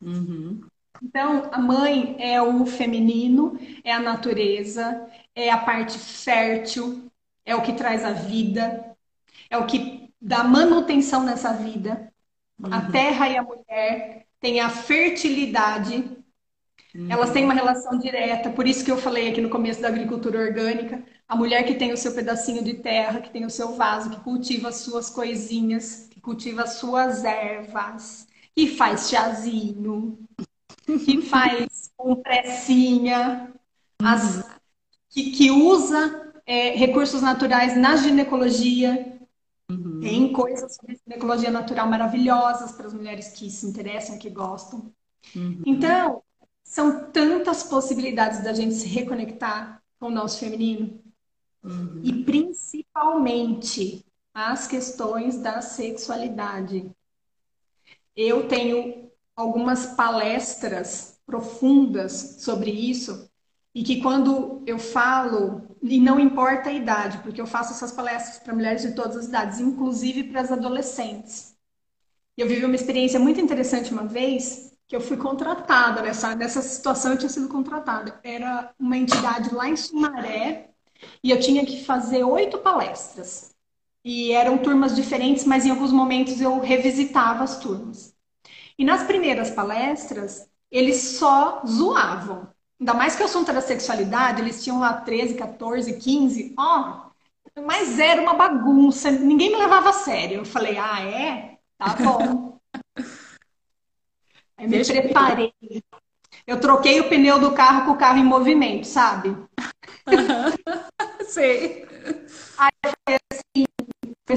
[0.00, 0.60] Uhum.
[1.02, 7.10] Então, a mãe é o feminino, é a natureza, é a parte fértil,
[7.44, 8.94] é o que traz a vida,
[9.50, 12.12] é o que dá manutenção nessa vida.
[12.58, 12.72] Uhum.
[12.72, 16.04] A terra e a mulher têm a fertilidade,
[16.94, 17.10] uhum.
[17.10, 20.38] elas têm uma relação direta, por isso que eu falei aqui no começo da agricultura
[20.38, 24.10] orgânica, a mulher que tem o seu pedacinho de terra, que tem o seu vaso,
[24.10, 30.18] que cultiva as suas coisinhas, que cultiva as suas ervas, que faz chazinho,
[31.04, 33.52] que faz compressinha,
[34.02, 34.44] as,
[35.08, 39.18] que, que usa é, recursos naturais na ginecologia.
[39.70, 40.00] Uhum.
[40.00, 44.92] Tem coisas sobre ginecologia natural maravilhosas para as mulheres que se interessam, que gostam.
[45.34, 45.62] Uhum.
[45.64, 46.22] Então,
[46.62, 51.03] são tantas possibilidades da gente se reconectar com o nosso feminino.
[51.64, 52.00] Uhum.
[52.02, 54.04] E principalmente
[54.34, 56.90] as questões da sexualidade.
[58.16, 63.30] Eu tenho algumas palestras profundas sobre isso
[63.74, 68.38] e que quando eu falo, e não importa a idade, porque eu faço essas palestras
[68.38, 71.56] para mulheres de todas as idades, inclusive para as adolescentes.
[72.36, 77.12] Eu vivi uma experiência muito interessante uma vez, que eu fui contratada nessa, nessa situação,
[77.12, 78.20] eu tinha sido contratada.
[78.22, 80.73] Era uma entidade lá em Sumaré,
[81.22, 83.54] e eu tinha que fazer oito palestras.
[84.04, 88.14] E eram turmas diferentes, mas em alguns momentos eu revisitava as turmas.
[88.78, 92.48] E nas primeiras palestras, eles só zoavam.
[92.78, 96.54] Ainda mais que o assunto era sexualidade, eles tinham lá 13, 14, 15.
[96.58, 97.10] Ó,
[97.56, 100.38] oh, mas era uma bagunça, ninguém me levava a sério.
[100.38, 101.58] Eu falei, ah, é?
[101.78, 102.58] Tá bom.
[104.56, 105.52] Aí me Deixa preparei.
[105.62, 105.80] Eu...
[106.46, 109.36] eu troquei o pneu do carro com o carro em movimento, sabe?
[111.28, 111.86] Sei.
[112.58, 113.64] Aí eu falei assim,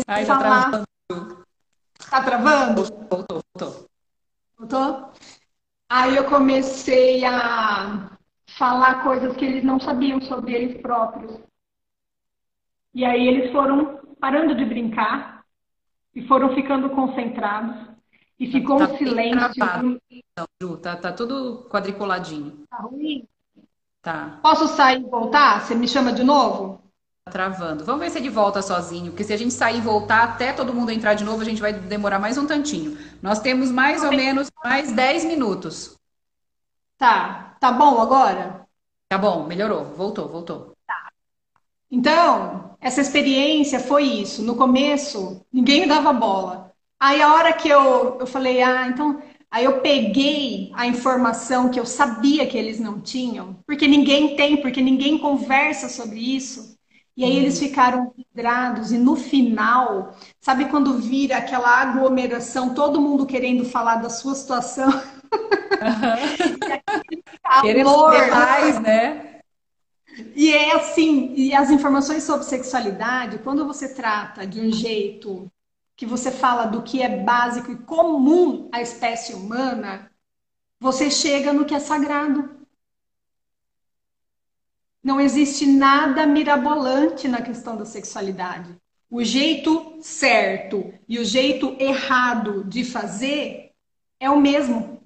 [0.08, 0.72] Ai, tá falar.
[0.72, 1.46] Tá travando.
[2.10, 2.84] Tá travando?
[3.10, 3.88] Voltou, voltou.
[4.58, 5.12] Voltou?
[5.90, 8.18] Aí eu comecei a
[8.58, 11.40] falar coisas que eles não sabiam sobre eles próprios.
[12.94, 15.44] E aí eles foram parando de brincar
[16.16, 17.88] e foram ficando concentrados.
[18.40, 20.00] E ficou tá um silêncio.
[20.10, 22.66] Então, Ju, tá, tá tudo quadriculadinho.
[22.70, 23.28] Tá ruim?
[24.08, 24.40] Tá.
[24.42, 25.60] Posso sair e voltar?
[25.60, 26.82] Você me chama de novo?
[27.26, 27.84] Tá travando.
[27.84, 30.74] Vamos ver se ele volta sozinho, porque se a gente sair e voltar até todo
[30.74, 32.98] mundo entrar de novo, a gente vai demorar mais um tantinho.
[33.22, 35.98] Nós temos mais ou menos mais 10 minutos.
[36.98, 37.58] Tá.
[37.60, 38.66] Tá bom agora?
[39.10, 39.84] Tá bom, melhorou.
[39.84, 40.74] Voltou, voltou.
[40.88, 41.12] Tá.
[41.92, 44.42] Então, essa experiência foi isso.
[44.42, 46.72] No começo, ninguém me dava bola.
[46.98, 49.22] Aí a hora que eu, eu falei, ah, então.
[49.50, 54.62] Aí eu peguei a informação que eu sabia que eles não tinham, porque ninguém tem,
[54.62, 56.76] porque ninguém conversa sobre isso.
[57.16, 63.26] E aí eles ficaram vidrados, e no final, sabe quando vira aquela aglomeração, todo mundo
[63.26, 64.88] querendo falar da sua situação?
[67.62, 67.90] Querendo
[68.30, 69.40] mais, né?
[70.36, 75.52] E é assim, e as informações sobre sexualidade, quando você trata de um jeito
[75.98, 80.12] que você fala do que é básico e comum à espécie humana,
[80.80, 82.56] você chega no que é sagrado.
[85.04, 88.78] Não existe nada mirabolante na questão da sexualidade.
[89.10, 93.72] O jeito certo e o jeito errado de fazer
[94.20, 95.02] é o mesmo.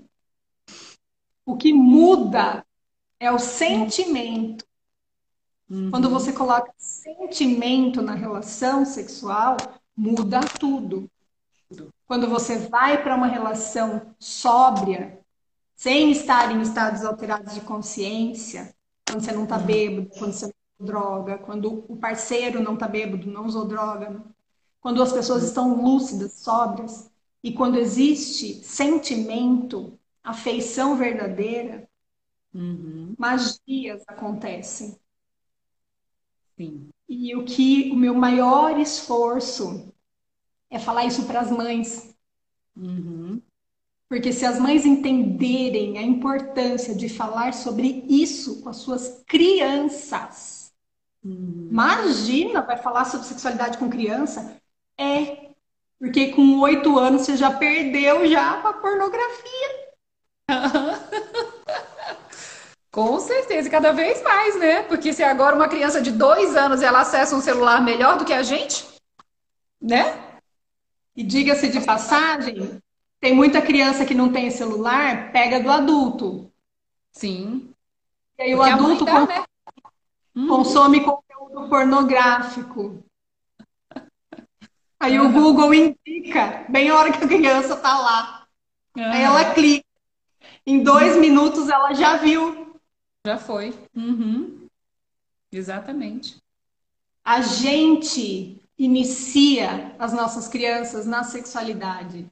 [1.46, 2.66] O que muda
[3.18, 4.66] é o sentimento.
[5.70, 5.90] Uhum.
[5.90, 9.56] Quando você coloca sentimento na relação sexual,
[10.02, 11.08] muda tudo.
[12.08, 15.20] Quando você vai para uma relação sóbria,
[15.76, 18.74] sem estar em estados alterados de consciência,
[19.08, 22.88] quando você não está bêbado, quando você não usou droga, quando o parceiro não está
[22.88, 24.24] bêbado, não usou droga,
[24.82, 27.12] quando as pessoas estão lúcidas, sóbrias,
[27.44, 31.88] e quando existe sentimento, afeição verdadeira,
[32.54, 33.14] uhum.
[33.18, 35.00] magias acontecem.
[36.58, 36.90] Sim.
[37.08, 39.91] E o que o meu maior esforço
[40.72, 42.16] é falar isso para as mães.
[42.76, 43.42] Uhum.
[44.10, 50.72] Porque se as mães entenderem a importância de falar sobre isso com as suas crianças,
[51.24, 51.68] uhum.
[51.70, 54.58] imagina, vai falar sobre sexualidade com criança?
[54.98, 55.52] É,
[56.00, 59.92] porque com oito anos você já perdeu já a pornografia.
[62.92, 64.84] Com certeza, cada vez mais, né?
[64.84, 68.34] Porque se agora uma criança de dois anos ela acessa um celular melhor do que
[68.34, 68.86] a gente,
[69.82, 70.21] né?
[71.16, 72.82] E diga-se de passagem,
[73.20, 76.52] tem muita criança que não tem celular, pega do adulto.
[77.12, 77.74] Sim.
[78.38, 79.46] E aí o adulto dá, né?
[80.48, 83.04] consome conteúdo pornográfico.
[85.00, 88.48] Aí o Google indica, bem a hora que a criança tá lá.
[88.96, 89.04] Uhum.
[89.04, 89.86] Aí ela clica.
[90.66, 92.80] Em dois minutos ela já viu.
[93.26, 93.74] Já foi.
[93.96, 94.68] Uhum.
[95.52, 96.38] Exatamente.
[97.24, 102.30] A gente inicia as nossas crianças na sexualidade.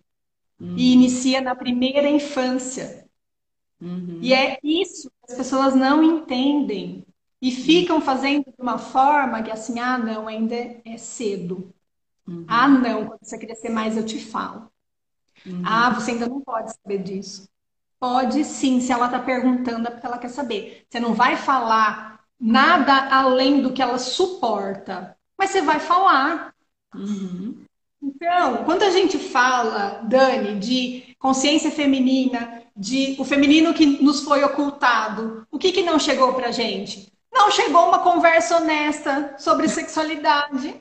[0.60, 0.76] Uhum.
[0.76, 3.06] E inicia na primeira infância.
[3.80, 4.20] Uhum.
[4.22, 7.06] E é isso que as pessoas não entendem.
[7.42, 11.72] E ficam fazendo de uma forma que assim, ah, não, ainda é cedo.
[12.28, 12.46] Uhum.
[12.48, 14.72] Ah, não, quando você crescer mais eu te falo.
[15.46, 15.62] Uhum.
[15.64, 17.48] Ah, você ainda não pode saber disso.
[18.00, 20.86] Pode sim, se ela está perguntando é porque ela quer saber.
[20.90, 26.54] Você não vai falar nada além do que ela suporta, mas você vai falar.
[26.94, 27.64] Uhum.
[28.02, 34.44] Então, quando a gente fala, Dani, de consciência feminina, de o feminino que nos foi
[34.44, 37.12] ocultado, o que, que não chegou pra gente?
[37.32, 40.76] Não chegou uma conversa honesta sobre sexualidade.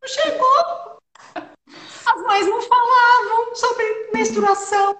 [0.00, 0.98] Não chegou.
[1.34, 4.98] As mães não falavam sobre menstruação.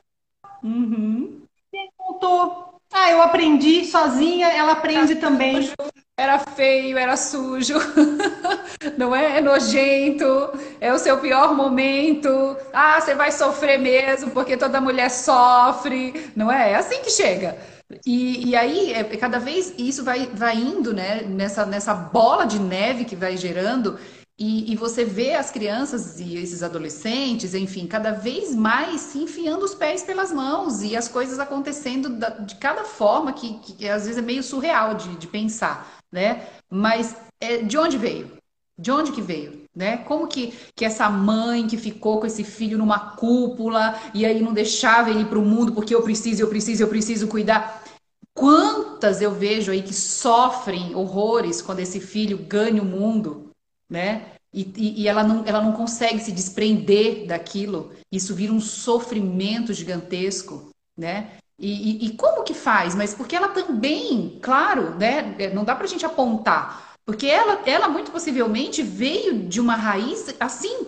[0.63, 1.43] Uhum.
[1.71, 2.74] Quem contou?
[2.97, 5.69] Ah, eu aprendi sozinha, ela aprende também.
[6.17, 7.75] Era feio, era sujo,
[8.97, 9.39] não é?
[9.39, 10.25] É nojento,
[10.81, 12.57] é o seu pior momento.
[12.73, 16.71] Ah, você vai sofrer mesmo, porque toda mulher sofre, não é?
[16.71, 17.59] É assim que chega.
[18.07, 21.23] E, e aí, é, cada vez isso vai, vai indo, né?
[21.23, 23.99] Nessa, nessa bola de neve que vai gerando,
[24.37, 29.65] e, e, você vê as crianças e esses adolescentes, enfim, cada vez mais se enfiando
[29.65, 34.07] os pés pelas mãos e as coisas acontecendo da, de cada forma que, que, às
[34.07, 36.49] vezes é meio surreal de, de pensar, né?
[36.69, 38.37] Mas é, de onde veio?
[38.77, 39.63] De onde que veio?
[39.73, 39.99] Né?
[39.99, 44.53] Como que, que essa mãe que ficou com esse filho numa cúpula e aí não
[44.53, 47.85] deixava ele para o mundo porque eu preciso, eu preciso, eu preciso cuidar.
[48.33, 53.44] Quantas eu vejo aí que sofrem horrores quando esse filho ganha o mundo,
[53.89, 54.33] né?
[54.53, 57.93] E, e, e, ela, não, ela não consegue se desprender daquilo.
[58.11, 61.33] Isso vira um sofrimento gigantesco, né?
[61.59, 62.95] E, e, como que faz?
[62.95, 65.35] Mas porque ela também, claro, né?
[65.39, 66.95] É, não dá pra gente apontar.
[67.05, 70.87] Porque ela, ela muito possivelmente veio de uma raiz assim,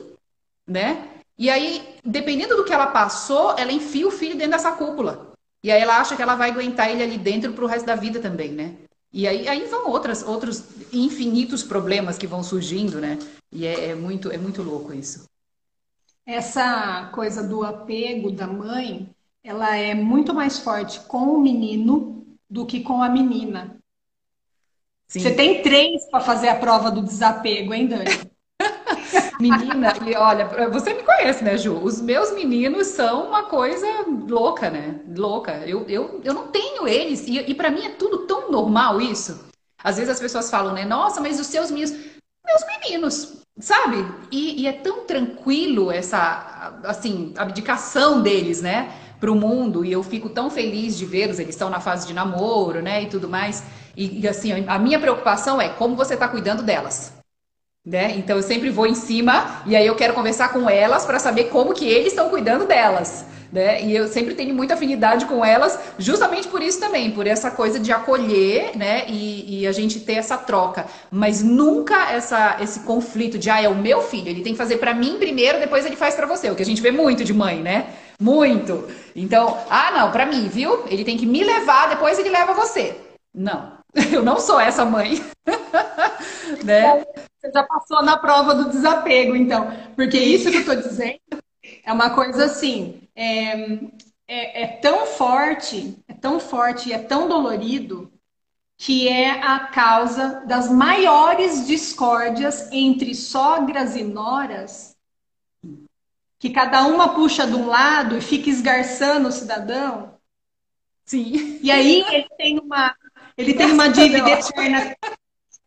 [0.66, 1.09] né?
[1.38, 5.32] E aí, dependendo do que ela passou, ela enfia o filho dentro dessa cúpula.
[5.62, 8.20] E aí ela acha que ela vai aguentar ele ali dentro pro resto da vida
[8.20, 8.76] também, né?
[9.12, 13.18] E aí, aí vão outras, outros infinitos problemas que vão surgindo, né?
[13.50, 15.24] E é, é, muito, é muito louco isso.
[16.26, 19.09] Essa coisa do apego da mãe,
[19.42, 23.78] ela é muito mais forte com o menino do que com a menina.
[25.07, 25.20] Sim.
[25.20, 28.11] Você tem três para fazer a prova do desapego, hein, Dani?
[29.38, 31.78] Menina, e olha, você me conhece, né, Ju?
[31.82, 33.86] Os meus meninos são uma coisa
[34.28, 35.00] louca, né?
[35.16, 35.62] Louca.
[35.66, 37.26] Eu, eu, eu não tenho eles.
[37.26, 39.46] E, e para mim é tudo tão normal isso.
[39.82, 40.84] Às vezes as pessoas falam, né?
[40.84, 41.92] Nossa, mas os seus meninos.
[42.46, 44.07] Meus meninos, sabe?
[44.30, 48.92] E, e é tão tranquilo essa, assim, abdicação deles, né?
[49.18, 49.84] Para o mundo.
[49.84, 51.38] E eu fico tão feliz de vê-los.
[51.38, 53.02] Eles estão na fase de namoro, né?
[53.02, 53.64] E tudo mais.
[53.96, 57.16] E, e assim, a minha preocupação é como você está cuidando delas.
[57.87, 58.16] Né?
[58.16, 61.45] Então eu sempre vou em cima e aí eu quero conversar com elas para saber
[61.45, 63.24] como que eles estão cuidando delas.
[63.53, 63.84] Né?
[63.84, 67.78] E eu sempre tenho muita afinidade com elas, justamente por isso também, por essa coisa
[67.78, 69.05] de acolher, né?
[69.07, 73.68] E, e, a gente ter essa troca, mas nunca essa, esse conflito de ah, é
[73.68, 76.51] o meu filho, ele tem que fazer para mim primeiro, depois ele faz para você,
[76.51, 77.87] o que a gente vê muito de mãe, né?
[78.20, 78.89] Muito.
[79.14, 80.82] Então, ah, não, para mim, viu?
[80.91, 82.97] Ele tem que me levar, depois ele leva você.
[83.32, 83.76] Não,
[84.12, 85.24] eu não sou essa mãe.
[86.64, 87.05] né?
[87.40, 89.70] Você já passou na prova do desapego, então.
[89.94, 91.20] Porque isso que eu estou dizendo
[91.84, 93.01] é uma coisa assim.
[93.14, 93.78] É,
[94.28, 98.12] é, é tão forte, é tão forte e é tão dolorido
[98.78, 104.94] que é a causa das maiores discórdias entre sogras e noras,
[106.38, 110.18] que cada uma puxa de um lado e fica esgarçando o cidadão.
[111.07, 111.59] Sim.
[111.62, 112.94] E aí ele tem uma,
[113.37, 114.97] ele tem uma dívida eterna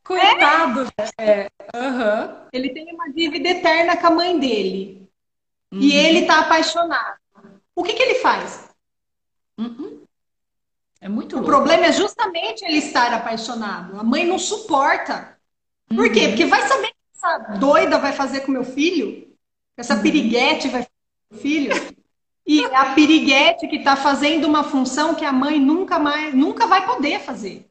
[0.09, 0.87] Coitado.
[1.19, 1.51] É.
[1.75, 2.47] Uhum.
[2.51, 5.07] Ele tem uma dívida eterna com a mãe dele.
[5.71, 5.79] Uhum.
[5.79, 7.19] E ele tá apaixonado.
[7.75, 8.69] O que, que ele faz?
[9.55, 10.01] Uhum.
[10.99, 13.99] É muito O problema é justamente ele estar apaixonado.
[13.99, 15.37] A mãe não suporta.
[15.87, 16.21] Por quê?
[16.21, 16.29] Uhum.
[16.29, 19.31] Porque vai saber que essa doida vai fazer com meu filho?
[19.77, 20.01] Essa uhum.
[20.01, 20.91] piriguete vai fazer
[21.29, 21.98] com meu filho?
[22.49, 26.65] E é a piriguete que está fazendo uma função que a mãe nunca mais, nunca
[26.65, 27.69] vai poder fazer.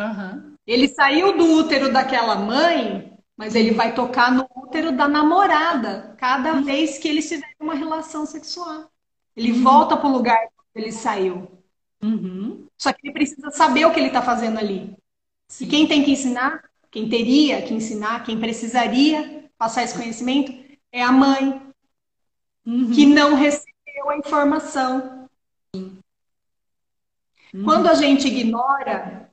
[0.00, 0.56] Uhum.
[0.66, 6.54] Ele saiu do útero daquela mãe, mas ele vai tocar no útero da namorada cada
[6.54, 6.62] uhum.
[6.62, 8.90] vez que ele tiver uma relação sexual.
[9.36, 9.62] Ele uhum.
[9.62, 10.40] volta para o lugar
[10.72, 11.46] que ele saiu.
[12.02, 12.66] Uhum.
[12.78, 14.96] Só que ele precisa saber o que ele está fazendo ali.
[15.48, 15.66] Sim.
[15.66, 20.50] E quem tem que ensinar, quem teria que ensinar, quem precisaria passar esse conhecimento
[20.90, 21.60] é a mãe,
[22.64, 22.90] uhum.
[22.90, 23.34] que não
[24.04, 25.28] recebeu a informação.
[27.64, 29.30] Quando a gente ignora,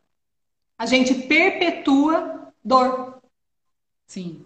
[0.78, 3.20] a gente perpetua dor.
[4.08, 4.44] Sim.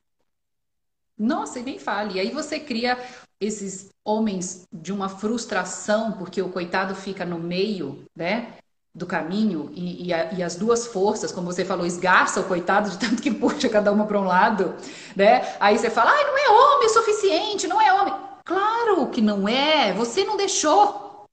[1.18, 2.16] Nossa, e nem fale.
[2.16, 2.98] E aí você cria
[3.40, 8.54] esses homens de uma frustração, porque o coitado fica no meio, né?
[8.94, 12.90] Do caminho e, e, a, e, as duas forças, como você falou, esgarça o coitado
[12.90, 14.74] de tanto que puxa cada uma para um lado,
[15.16, 15.56] né?
[15.60, 18.14] Aí você fala, ai, não é homem o suficiente, não é homem.
[18.46, 21.28] Claro que não é, você não deixou.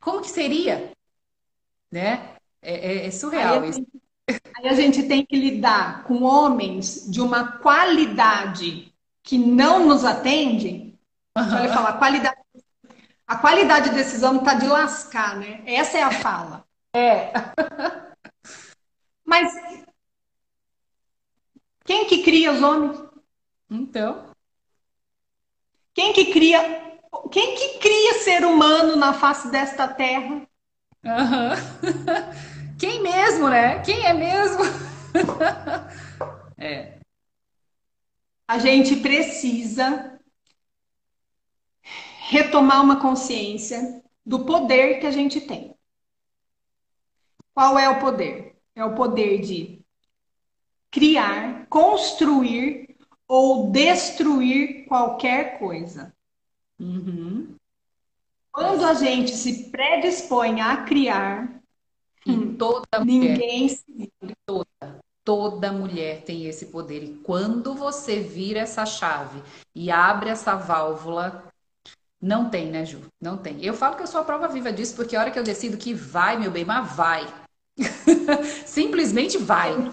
[0.00, 0.92] Como que seria?
[1.90, 2.36] Né?
[2.62, 3.84] É, é, é surreal aí isso.
[4.56, 10.88] Aí a gente tem que lidar com homens de uma qualidade que não nos atende
[11.38, 11.54] Uhum.
[11.54, 12.40] Olha, falar, a qualidade,
[13.26, 15.62] a qualidade desses homens tá de lascar, né?
[15.66, 16.64] Essa é a fala.
[16.92, 17.32] É.
[19.24, 19.52] Mas
[21.84, 22.98] quem que cria os homens?
[23.70, 24.27] Então.
[25.98, 26.60] Quem que cria
[27.32, 30.46] quem que cria ser humano na face desta terra?
[31.02, 32.76] Uhum.
[32.78, 33.82] Quem mesmo, né?
[33.82, 34.62] Quem é mesmo?
[36.56, 37.00] é.
[38.46, 40.20] A gente precisa
[42.28, 45.74] retomar uma consciência do poder que a gente tem.
[47.52, 48.56] Qual é o poder?
[48.76, 49.84] É o poder de
[50.92, 52.87] criar, construir
[53.28, 56.12] ou destruir qualquer coisa.
[56.80, 57.54] Uhum.
[58.50, 61.60] Quando a gente se predispõe a criar,
[62.26, 64.10] hum, toda ninguém se
[64.46, 67.04] toda, toda mulher tem esse poder.
[67.04, 69.42] E quando você vira essa chave
[69.74, 71.52] e abre essa válvula,
[72.20, 73.02] não tem, né, Ju?
[73.20, 73.64] Não tem.
[73.64, 75.76] Eu falo que eu sou a prova viva disso, porque a hora que eu decido
[75.76, 77.26] que vai, meu bem, mas vai.
[78.66, 79.92] Simplesmente vai.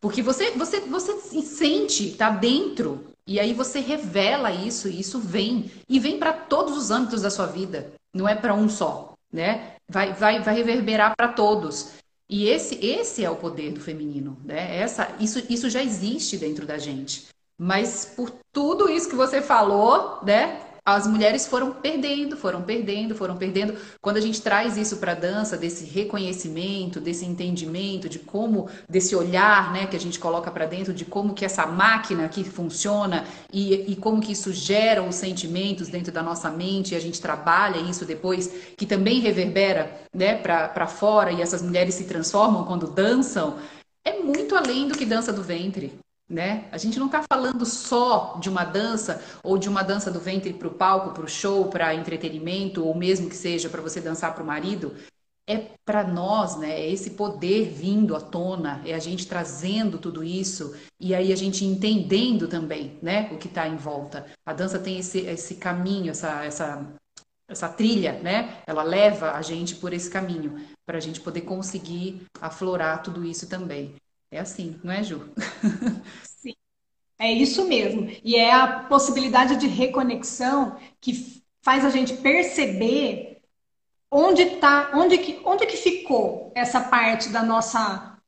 [0.00, 5.18] Porque você, você, você se sente, tá dentro, e aí você revela isso, e isso
[5.18, 5.70] vem.
[5.88, 7.92] E vem para todos os âmbitos da sua vida.
[8.14, 9.74] Não é para um só, né?
[9.88, 11.92] Vai, vai, vai reverberar para todos.
[12.28, 14.76] E esse, esse é o poder do feminino, né?
[14.76, 17.28] Essa, isso, isso já existe dentro da gente.
[17.58, 20.60] Mas por tudo isso que você falou, né?
[20.96, 23.74] As mulheres foram perdendo, foram perdendo, foram perdendo.
[24.00, 29.14] Quando a gente traz isso para a dança, desse reconhecimento, desse entendimento, de como, desse
[29.14, 33.24] olhar, né, que a gente coloca para dentro, de como que essa máquina aqui funciona
[33.52, 37.20] e, e como que isso gera os sentimentos dentro da nossa mente, e a gente
[37.20, 42.86] trabalha isso depois, que também reverbera, né, para fora e essas mulheres se transformam quando
[42.86, 43.58] dançam,
[44.04, 46.68] é muito além do que dança do ventre né?
[46.70, 50.52] A gente não está falando só de uma dança ou de uma dança do ventre
[50.52, 54.34] para o palco, para o show, para entretenimento ou mesmo que seja para você dançar
[54.34, 54.94] para o marido.
[55.48, 56.72] É para nós, né?
[56.72, 61.36] É esse poder vindo à tona, é a gente trazendo tudo isso e aí a
[61.36, 63.30] gente entendendo também, né?
[63.32, 64.26] O que está em volta.
[64.44, 66.86] A dança tem esse, esse caminho, essa, essa,
[67.48, 68.58] essa trilha, né?
[68.66, 73.48] Ela leva a gente por esse caminho para a gente poder conseguir aflorar tudo isso
[73.48, 73.94] também.
[74.30, 75.32] É assim, não é, Ju?
[76.22, 76.54] Sim,
[77.18, 78.10] é isso mesmo.
[78.24, 83.42] E é a possibilidade de reconexão que faz a gente perceber
[84.10, 88.18] onde tá, onde que, onde que ficou essa parte da nossa.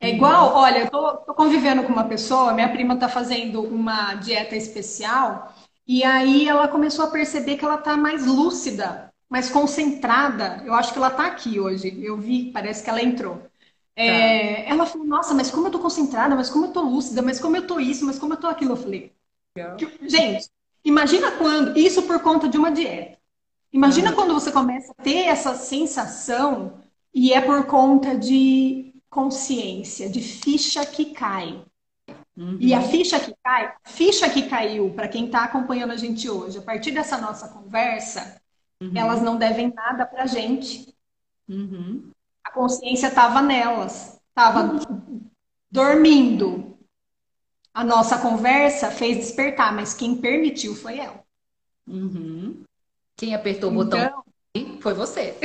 [0.00, 0.14] É uhum.
[0.14, 4.56] igual, olha, eu tô, tô convivendo com uma pessoa, minha prima tá fazendo uma dieta
[4.56, 5.54] especial,
[5.86, 10.62] e aí ela começou a perceber que ela tá mais lúcida, mais concentrada.
[10.64, 12.02] Eu acho que ela tá aqui hoje.
[12.02, 13.49] Eu vi, parece que ela entrou.
[13.96, 14.70] É, tá.
[14.70, 17.56] Ela falou, nossa, mas como eu tô concentrada, mas como eu tô lúcida, mas como
[17.56, 18.72] eu tô isso, mas como eu tô aquilo.
[18.72, 19.12] Eu falei,
[20.06, 20.48] gente,
[20.84, 23.18] imagina quando, isso por conta de uma dieta.
[23.72, 24.16] Imagina uhum.
[24.16, 26.82] quando você começa a ter essa sensação
[27.14, 31.64] e é por conta de consciência, de ficha que cai.
[32.36, 32.56] Uhum.
[32.58, 36.58] E a ficha que cai, ficha que caiu para quem está acompanhando a gente hoje,
[36.58, 38.40] a partir dessa nossa conversa,
[38.80, 38.92] uhum.
[38.94, 40.94] elas não devem nada para a gente.
[41.48, 42.10] Uhum
[42.50, 44.80] a consciência estava nelas, estava
[45.70, 46.76] dormindo.
[47.72, 51.22] A nossa conversa fez despertar, mas quem permitiu foi ela.
[51.86, 52.64] Uhum.
[53.16, 54.24] Quem apertou então, o botão
[54.82, 55.36] foi você,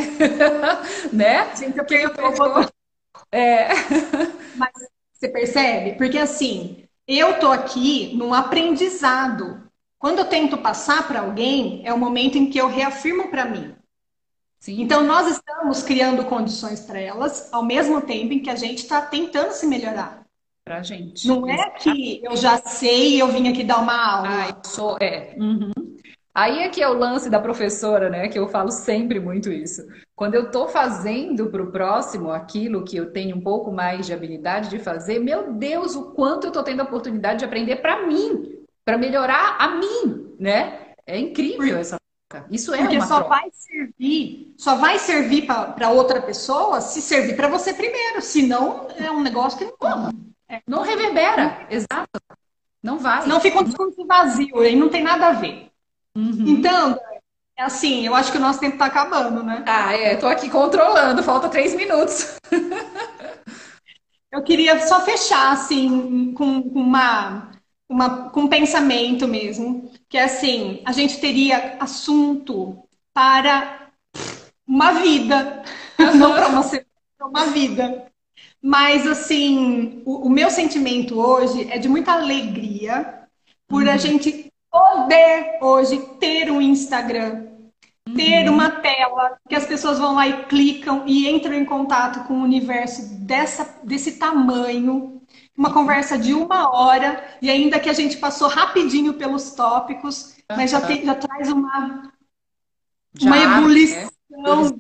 [1.14, 1.46] né?
[1.56, 2.70] Quem apertou o botão.
[3.32, 3.68] É.
[4.56, 4.72] Mas
[5.14, 5.98] você percebe?
[5.98, 9.70] Porque assim, eu tô aqui num aprendizado.
[9.98, 13.76] Quando eu tento passar para alguém, é o momento em que eu reafirmo para mim.
[14.66, 14.82] Sim.
[14.82, 19.00] Então, nós estamos criando condições para elas, ao mesmo tempo em que a gente está
[19.00, 20.24] tentando se melhorar.
[20.66, 21.28] Para a gente.
[21.28, 24.28] Não é que eu já sei e eu vim aqui dar uma aula.
[24.28, 25.36] Ah, eu sou, é.
[25.38, 25.72] Uhum.
[26.34, 28.28] Aí é que é o lance da professora, né?
[28.28, 29.86] Que eu falo sempre muito isso.
[30.16, 34.14] Quando eu estou fazendo para o próximo aquilo que eu tenho um pouco mais de
[34.14, 38.08] habilidade de fazer, meu Deus, o quanto eu estou tendo a oportunidade de aprender para
[38.08, 40.96] mim, para melhorar a mim, né?
[41.06, 41.98] É incrível essa.
[42.50, 43.30] Isso é Porque uma só troca.
[43.30, 48.22] vai servir, só vai servir para outra pessoa se servir para você primeiro.
[48.22, 50.10] Senão é um negócio que não.
[50.50, 50.62] É.
[50.68, 52.20] Não reverbera, exato.
[52.82, 53.26] Não vai.
[53.26, 55.70] Não fica um discurso vazio, aí não tem nada a ver.
[56.16, 56.46] Uhum.
[56.48, 57.00] Então,
[57.58, 59.64] é assim, eu acho que o nosso tempo está acabando, né?
[59.66, 62.38] Ah, é, tô aqui controlando, falta três minutos.
[64.32, 67.52] eu queria só fechar, assim, com, com uma,
[67.90, 69.85] uma, com um pensamento mesmo,
[70.16, 73.90] que é assim, a gente teria assunto para
[74.66, 75.62] uma vida,
[76.16, 76.88] não para uma semana,
[77.20, 78.06] uma vida.
[78.62, 83.28] Mas, assim, o, o, meu sentimento hoje é de muita alegria
[83.68, 83.92] por uhum.
[83.92, 87.48] a gente poder hoje ter um Instagram,
[88.08, 88.16] uhum.
[88.16, 92.36] ter uma tela que as pessoas vão lá e clicam e entram em contato com
[92.36, 95.15] o universo dessa, desse tamanho.
[95.58, 100.72] Uma conversa de uma hora, e ainda que a gente passou rapidinho pelos tópicos, mas
[100.72, 102.12] já, tem, já traz uma,
[103.14, 104.10] já, uma ebulição.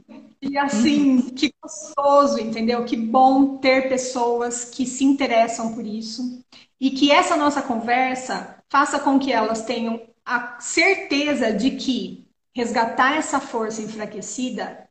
[0.10, 0.26] É.
[0.42, 1.30] E assim, uhum.
[1.30, 2.86] que gostoso, entendeu?
[2.86, 6.44] Que bom ter pessoas que se interessam por isso.
[6.80, 13.16] E que essa nossa conversa faça com que elas tenham a certeza de que resgatar
[13.16, 14.88] essa força enfraquecida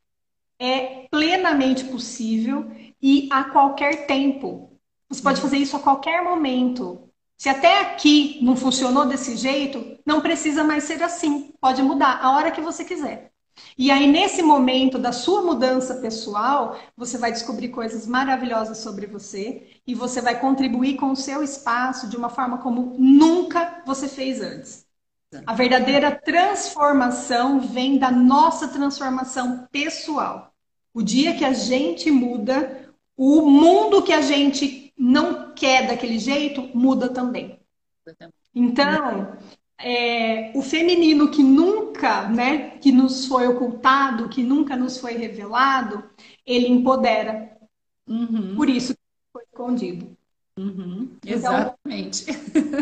[0.59, 2.70] é plenamente possível
[3.01, 4.74] e a qualquer tempo.
[5.09, 7.09] Você pode fazer isso a qualquer momento.
[7.37, 11.53] Se até aqui não funcionou desse jeito, não precisa mais ser assim.
[11.61, 13.33] Pode mudar a hora que você quiser.
[13.79, 19.67] E aí, nesse momento da sua mudança pessoal, você vai descobrir coisas maravilhosas sobre você
[19.87, 24.41] e você vai contribuir com o seu espaço de uma forma como nunca você fez
[24.41, 24.85] antes.
[25.47, 30.53] A verdadeira transformação vem da nossa transformação pessoal.
[30.93, 36.70] O dia que a gente muda, o mundo que a gente não quer daquele jeito
[36.76, 37.59] muda também.
[38.55, 39.36] Então,
[39.78, 46.05] é, o feminino que nunca, né, que nos foi ocultado, que nunca nos foi revelado,
[46.47, 47.57] ele empodera.
[48.07, 48.55] Uhum.
[48.55, 48.95] Por isso
[49.32, 50.16] foi escondido.
[50.57, 51.16] Uhum.
[51.24, 52.26] Então, Exatamente.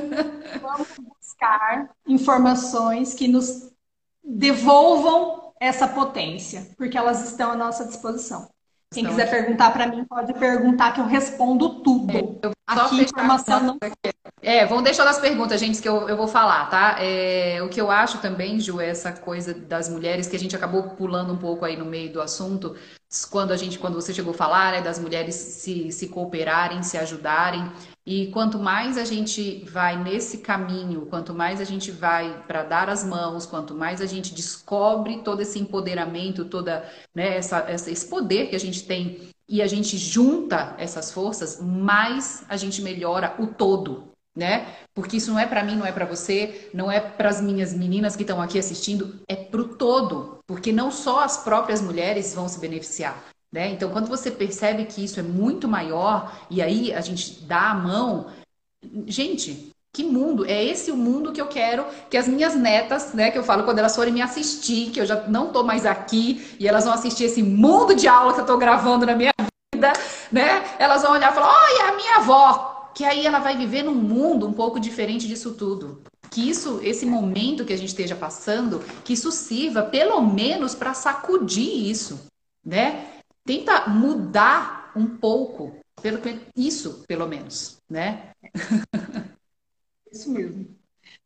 [0.60, 3.72] vamos buscar informações que nos
[4.22, 8.50] devolvam essa potência, porque elas estão à nossa disposição.
[8.92, 12.10] Quem quiser perguntar para mim, pode perguntar que eu respondo tudo.
[12.10, 13.78] É, eu Aqui informação não.
[14.40, 16.96] É, vamos deixar as perguntas, gente, que eu, eu vou falar, tá?
[16.98, 20.56] É, o que eu acho também, Ju, é essa coisa das mulheres que a gente
[20.56, 22.76] acabou pulando um pouco aí no meio do assunto,
[23.30, 26.96] quando a gente, quando você chegou a falar, né, das mulheres se, se cooperarem, se
[26.96, 27.70] ajudarem.
[28.04, 32.88] E quanto mais a gente vai nesse caminho, quanto mais a gente vai para dar
[32.88, 36.84] as mãos, quanto mais a gente descobre todo esse empoderamento, toda
[37.14, 41.60] né, essa, essa, esse poder que a gente tem e a gente junta essas forças,
[41.60, 44.66] mais a gente melhora o todo, né?
[44.94, 47.72] Porque isso não é para mim, não é para você, não é para as minhas
[47.72, 52.34] meninas que estão aqui assistindo, é para o todo, porque não só as próprias mulheres
[52.34, 53.22] vão se beneficiar,
[53.52, 53.70] né?
[53.70, 57.74] Então, quando você percebe que isso é muito maior e aí a gente dá a
[57.74, 58.28] mão,
[59.06, 60.46] gente, que mundo?
[60.46, 63.64] É esse o mundo que eu quero que as minhas netas, né, que eu falo
[63.64, 66.94] quando elas forem me assistir, que eu já não tô mais aqui e elas vão
[66.94, 69.32] assistir esse mundo de aula que eu tô gravando na minha
[69.74, 69.92] vida,
[70.30, 70.64] né?
[70.78, 73.94] Elas vão olhar e falar: "Olha, a minha avó", que aí ela vai viver num
[73.94, 76.02] mundo um pouco diferente disso tudo.
[76.30, 80.94] Que isso, esse momento que a gente esteja passando, que isso sirva pelo menos para
[80.94, 82.30] sacudir isso,
[82.64, 83.08] né?
[83.44, 86.18] Tenta mudar um pouco, pelo
[86.56, 88.32] isso, pelo menos, né?
[90.12, 90.76] Isso mesmo.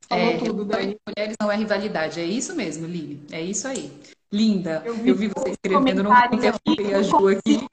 [0.09, 0.97] Falou é, tudo daí.
[1.07, 2.21] Mulheres não é rivalidade.
[2.21, 3.27] É isso mesmo, Lili.
[3.33, 4.01] É isso aí.
[4.33, 4.83] Linda.
[4.85, 7.67] Eu vi, eu vi você escrevendo, não interrompi a Ju aqui.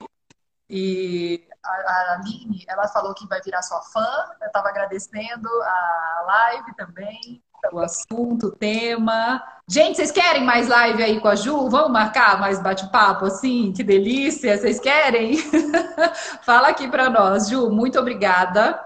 [0.68, 4.06] E a, a Aline, ela falou que vai virar sua fã.
[4.40, 7.42] Eu estava agradecendo a live também,
[7.72, 9.42] o assunto, o tema.
[9.68, 11.68] Gente, vocês querem mais live aí com a Ju?
[11.68, 13.72] Vamos marcar mais bate-papo assim?
[13.72, 14.58] Que delícia!
[14.58, 15.36] Vocês querem?
[16.44, 17.70] Fala aqui para nós, Ju.
[17.70, 18.80] Muito obrigada.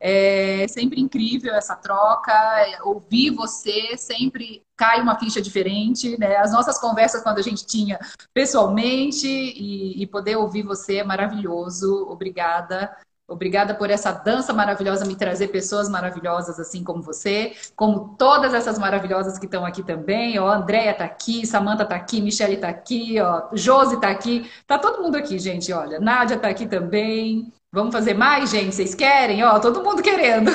[0.00, 6.36] É sempre incrível essa troca, é, ouvir você, sempre cai uma ficha diferente, né?
[6.36, 7.98] As nossas conversas quando a gente tinha
[8.34, 12.06] pessoalmente e, e poder ouvir você é maravilhoso.
[12.10, 12.94] Obrigada.
[13.26, 18.78] Obrigada por essa dança maravilhosa, me trazer pessoas maravilhosas assim como você, como todas essas
[18.78, 20.38] maravilhosas que estão aqui também.
[20.38, 24.50] Ó, Andréia tá aqui, Samanta tá aqui, Michele tá aqui, ó, Josi tá aqui.
[24.66, 25.98] Tá todo mundo aqui, gente, olha.
[25.98, 27.50] Nádia tá aqui também.
[27.72, 28.74] Vamos fazer mais, gente?
[28.74, 29.42] Vocês querem?
[29.42, 30.50] Ó, todo mundo querendo.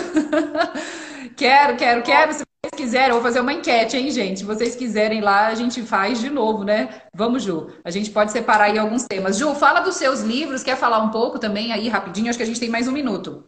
[1.36, 2.34] quero, quero, quero.
[2.34, 2.49] Se
[2.80, 4.40] quiserem, vou fazer uma enquete, hein, gente?
[4.40, 7.02] Se vocês quiserem lá, a gente faz de novo, né?
[7.14, 7.68] Vamos, Ju.
[7.84, 9.38] A gente pode separar aí alguns temas.
[9.38, 12.30] Ju, fala dos seus livros, quer falar um pouco também aí rapidinho?
[12.30, 13.44] Acho que a gente tem mais um minuto.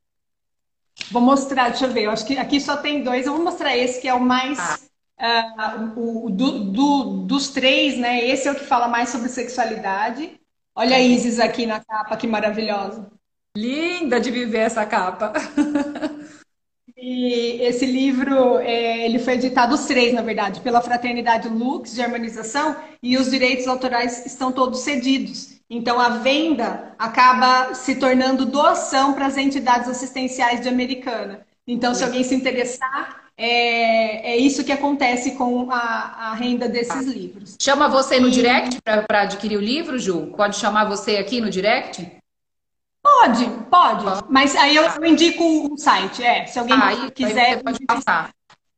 [1.09, 2.03] Vou mostrar, deixa eu ver.
[2.03, 3.25] Eu acho que aqui só tem dois.
[3.25, 4.59] Eu vou mostrar esse que é o mais.
[5.17, 5.75] Ah.
[5.95, 8.27] Uh, o, o do, do, dos três, né?
[8.27, 10.39] Esse é o que fala mais sobre sexualidade.
[10.75, 13.09] Olha a Isis aqui na capa, que maravilhosa.
[13.55, 15.31] Linda de viver essa capa.
[17.01, 22.01] E esse livro, é, ele foi editado os três, na verdade, pela Fraternidade Lux de
[22.01, 25.59] Harmonização, e os direitos autorais estão todos cedidos.
[25.67, 31.41] Então, a venda acaba se tornando doação para as entidades assistenciais de Americana.
[31.67, 37.07] Então, se alguém se interessar, é, é isso que acontece com a, a renda desses
[37.07, 37.55] livros.
[37.59, 40.27] Chama você no direct para adquirir o livro, Ju?
[40.37, 42.20] Pode chamar você aqui no direct?
[43.03, 44.05] Pode, pode.
[44.29, 46.45] Mas aí eu, eu indico o um site, é.
[46.45, 47.57] Se alguém aí, quiser.
[47.57, 48.29] Aí pode passar.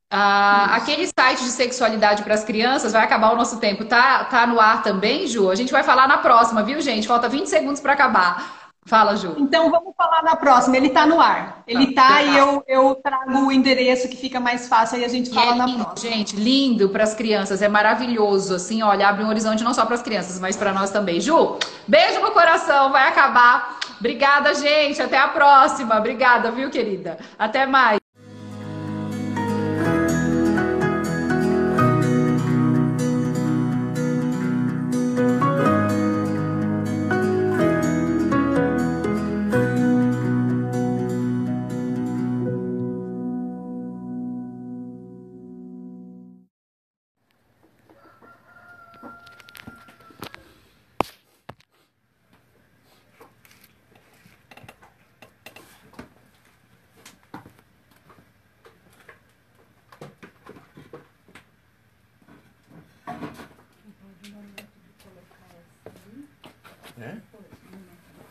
[0.09, 3.83] Ah, aquele site de sexualidade para as crianças vai acabar o nosso tempo.
[3.83, 5.49] Tá, tá no ar também, Ju?
[5.49, 7.07] A gente vai falar na próxima, viu, gente?
[7.07, 8.62] Falta 20 segundos para acabar.
[8.85, 9.35] Fala, Ju.
[9.37, 10.75] Então vamos falar na próxima.
[10.75, 11.63] Ele está no ar.
[11.65, 15.07] Ele está tá, e eu, eu trago o endereço que fica mais fácil e a
[15.07, 16.11] gente fala é na lindo, próxima.
[16.11, 17.61] Gente, lindo para as crianças.
[17.61, 18.55] É maravilhoso.
[18.55, 21.21] Assim, olha, abre um horizonte não só para as crianças, mas para nós também.
[21.21, 21.57] Ju,
[21.87, 22.91] beijo no coração.
[22.91, 23.79] Vai acabar.
[23.99, 25.01] Obrigada, gente.
[25.01, 25.97] Até a próxima.
[25.97, 27.17] Obrigada, viu, querida?
[27.39, 28.02] Até mais.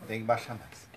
[0.07, 0.93] Tem que baixar mais.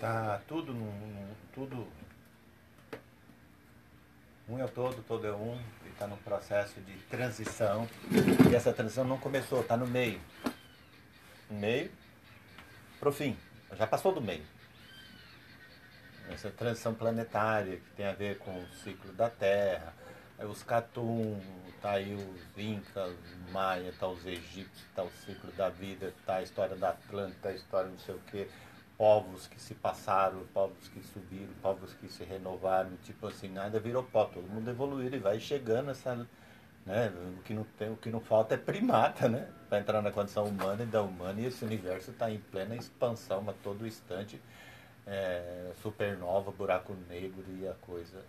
[0.00, 1.86] Tá tudo no, no, tudo
[4.48, 7.88] um é o todo, todo é um, e está num processo de transição.
[8.50, 10.20] E essa transição não começou, está no meio.
[11.50, 11.90] Meio
[12.98, 13.36] para o fim.
[13.76, 14.44] Já passou do meio.
[16.30, 19.92] Essa transição planetária que tem a ver com o ciclo da Terra,
[20.38, 21.40] os Catum,
[21.82, 23.16] tá aí os Incas,
[23.50, 27.52] Maia, tá os egípcios, tá o ciclo da vida, tá a história da Atlântida, a
[27.52, 28.48] história não sei o quê
[29.00, 34.02] povos que se passaram, povos que subiram, povos que se renovaram, tipo assim, nada virou
[34.02, 36.14] pó, todo mundo evoluiu e vai chegando essa,
[36.84, 40.10] né, o que não tem, o que não falta é primata, né, para entrar na
[40.10, 44.38] condição humana e da humana e esse universo está em plena expansão a todo instante,
[45.06, 48.22] é, supernova, buraco negro e a coisa.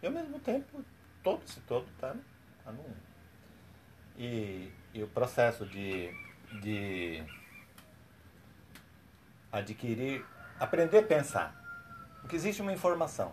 [0.00, 0.84] E ao mesmo tempo,
[1.24, 2.14] todo esse todo está
[2.64, 2.84] tá no
[4.16, 6.12] e, e o processo de,
[6.62, 7.24] de
[9.52, 10.24] adquirir,
[10.58, 11.54] aprender a pensar.
[12.20, 13.32] Porque existe uma informação.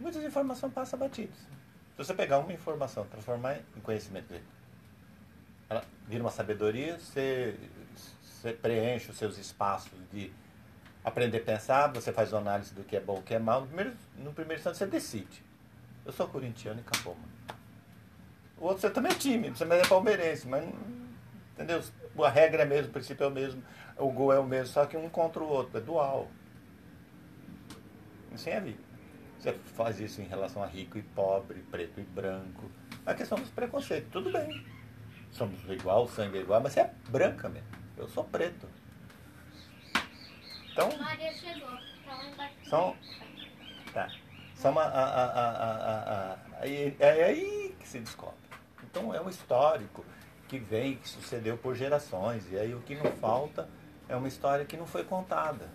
[0.00, 1.36] Muitas informações passam batidas.
[1.36, 4.34] Se você pegar uma informação, transformar em conhecimento
[5.68, 7.56] ela vira uma sabedoria, você,
[8.22, 10.32] você preenche os seus espaços de
[11.04, 13.62] aprender a pensar, você faz uma análise do que é bom o que é mal.
[13.62, 15.42] No primeiro, no primeiro instante você decide.
[16.04, 17.32] Eu sou corintiano e acabou, mano.
[18.58, 20.64] O outro você também é time, você é palmeirense, mas
[21.54, 21.82] entendeu?
[22.22, 23.62] A regra é a mesma, o princípio é o mesmo
[23.98, 26.28] o gol é o mesmo, só que um contra o outro, é dual.
[28.32, 28.82] Assim é a vida.
[29.38, 32.70] Você faz isso em relação a rico e pobre, preto e branco.
[33.04, 34.64] A questão dos preconceitos, tudo bem.
[35.32, 37.68] Somos igual, o sangue é igual, mas você é branca mesmo.
[37.96, 38.68] Eu sou preto.
[40.70, 40.96] Então.
[40.98, 41.78] Maria chegou.
[42.68, 42.96] São.
[43.92, 44.10] Tá.
[44.54, 48.36] São a, a, a, a, é aí que se descobre.
[48.84, 50.04] Então é um histórico
[50.48, 52.50] que vem, que sucedeu por gerações.
[52.50, 53.68] E aí o que não falta
[54.12, 55.66] é uma história que não foi contada.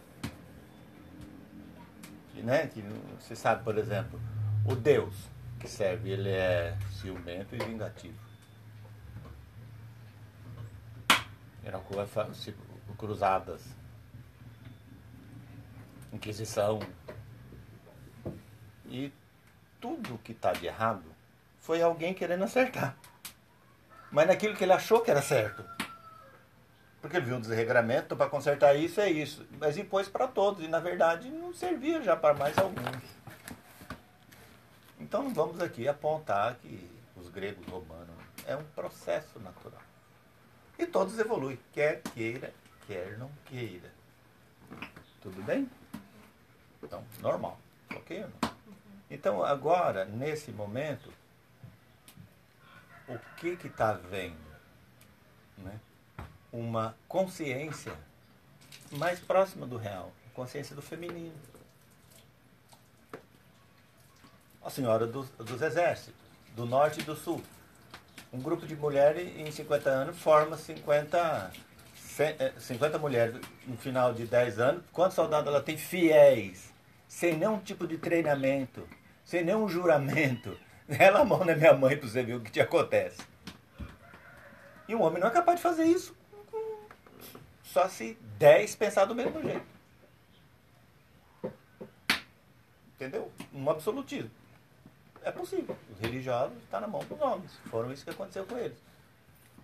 [2.36, 2.84] Né, que
[3.20, 4.22] você sabe, por exemplo,
[4.64, 5.16] o Deus
[5.60, 8.16] que serve, ele é ciumento e vingativo.
[12.96, 13.64] Cruzadas.
[16.14, 16.80] Inquisição.
[18.86, 19.12] E
[19.82, 21.04] tudo que está de errado
[21.60, 22.96] foi alguém querendo acertar.
[24.12, 25.77] Mas naquilo que ele achou que era certo.
[27.08, 29.48] Porque ele viu um desregramento para consertar isso, é isso.
[29.62, 33.02] Mas impôs para todos, e na verdade não servia já para mais alguns.
[35.00, 38.14] Então vamos aqui apontar que os gregos romanos
[38.46, 39.82] é um processo natural.
[40.78, 42.54] E todos evoluem, quer queira,
[42.86, 43.90] quer não queira.
[45.22, 45.70] Tudo bem?
[46.84, 47.58] Então, normal.
[47.96, 48.26] Ok?
[49.10, 51.10] Então, agora, nesse momento,
[53.08, 54.36] o que está vendo?
[55.58, 55.80] Né?
[56.52, 57.94] Uma consciência
[58.92, 61.36] mais próxima do real, consciência do feminino.
[64.64, 66.14] A senhora dos, dos exércitos,
[66.56, 67.42] do norte e do sul.
[68.32, 71.52] Um grupo de mulheres em 50 anos forma 50,
[72.58, 74.84] 50 mulheres no final de 10 anos.
[74.92, 76.76] Quantos soldados ela tem fiéis?
[77.08, 78.88] sem nenhum tipo de treinamento,
[79.24, 80.58] sem nenhum juramento.
[80.88, 83.22] Ela a mão na minha mãe para você ver o que te acontece.
[84.88, 86.16] E um homem não é capaz de fazer isso
[87.78, 89.66] só se 10 pensar do mesmo jeito.
[92.96, 93.32] Entendeu?
[93.54, 94.32] Um absolutismo.
[95.22, 95.78] É possível.
[95.94, 97.52] Os religiosos estão tá na mão dos homens.
[97.70, 98.78] Foram isso que aconteceu com eles.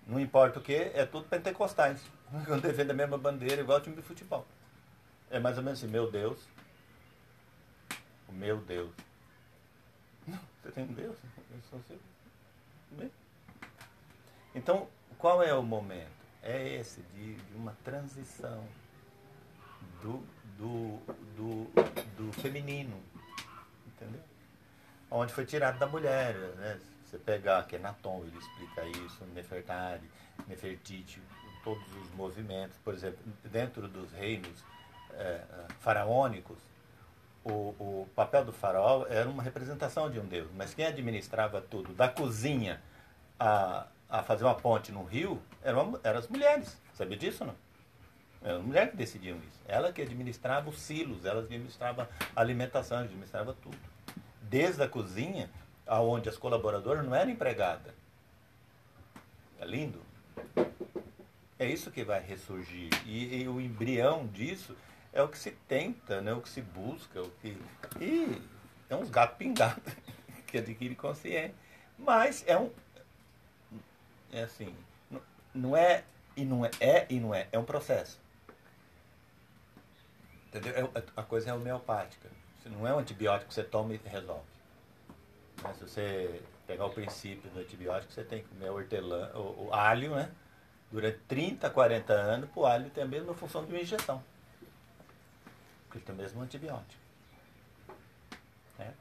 [0.05, 1.99] Não importa o que, é tudo pentecostais.
[2.45, 4.45] Quando defende a mesma bandeira, igual o time de futebol.
[5.31, 6.37] É mais ou menos assim, meu Deus,
[8.29, 8.91] meu Deus.
[10.27, 11.17] Não, você tem Deus?
[14.53, 14.87] Então,
[15.17, 16.22] qual é o momento?
[16.43, 18.63] É esse de, de uma transição
[20.01, 20.21] do,
[20.57, 20.99] do,
[21.35, 21.71] do,
[22.17, 23.01] do feminino,
[23.87, 24.21] entendeu?
[25.09, 26.79] Onde foi tirado da mulher, né?
[27.05, 30.09] Você pegar Kenaton, ele explica isso, Nefertari,
[30.47, 31.21] Nefertiti,
[31.63, 34.63] todos os movimentos, por exemplo, dentro dos reinos
[35.11, 35.41] é,
[35.79, 36.57] faraônicos,
[37.43, 41.93] o, o papel do farol era uma representação de um deus, mas quem administrava tudo,
[41.93, 42.81] da cozinha
[43.39, 46.79] a, a fazer uma ponte no rio, eram, eram as mulheres.
[46.93, 47.55] Sabia disso não?
[48.43, 49.59] Eram as mulheres que decidiam isso.
[49.67, 53.77] Ela que administrava os silos, ela administrava a alimentação, administrava tudo.
[54.43, 55.49] Desde a cozinha,
[55.87, 57.91] aonde as colaboradoras não eram empregadas.
[59.59, 59.99] É lindo?
[61.57, 62.89] É isso que vai ressurgir.
[63.07, 64.77] E, e o embrião disso
[65.11, 66.33] é o que se tenta, né?
[66.33, 67.57] o que se busca, o que.
[67.99, 68.39] E
[68.91, 69.91] é uns gatos pingados
[70.45, 71.55] que adquire consciência.
[71.97, 72.69] Mas é um.
[74.33, 74.75] É assim.
[75.53, 76.03] Não é
[76.35, 77.47] e não é, é e não é.
[77.51, 78.19] É um processo.
[80.47, 80.91] Entendeu?
[80.95, 82.29] É, a coisa é homeopática.
[82.65, 84.43] Não é um antibiótico que você toma e resolve.
[85.61, 89.73] Mas se você pegar o princípio do antibiótico, você tem que comer hortelã, o, o
[89.73, 90.31] alho, né?
[90.91, 94.23] Durante 30, 40 anos, o alho tem a mesma função de uma injeção
[95.93, 97.01] porque ele tem o mesmo antibiótico.
[98.79, 98.91] É?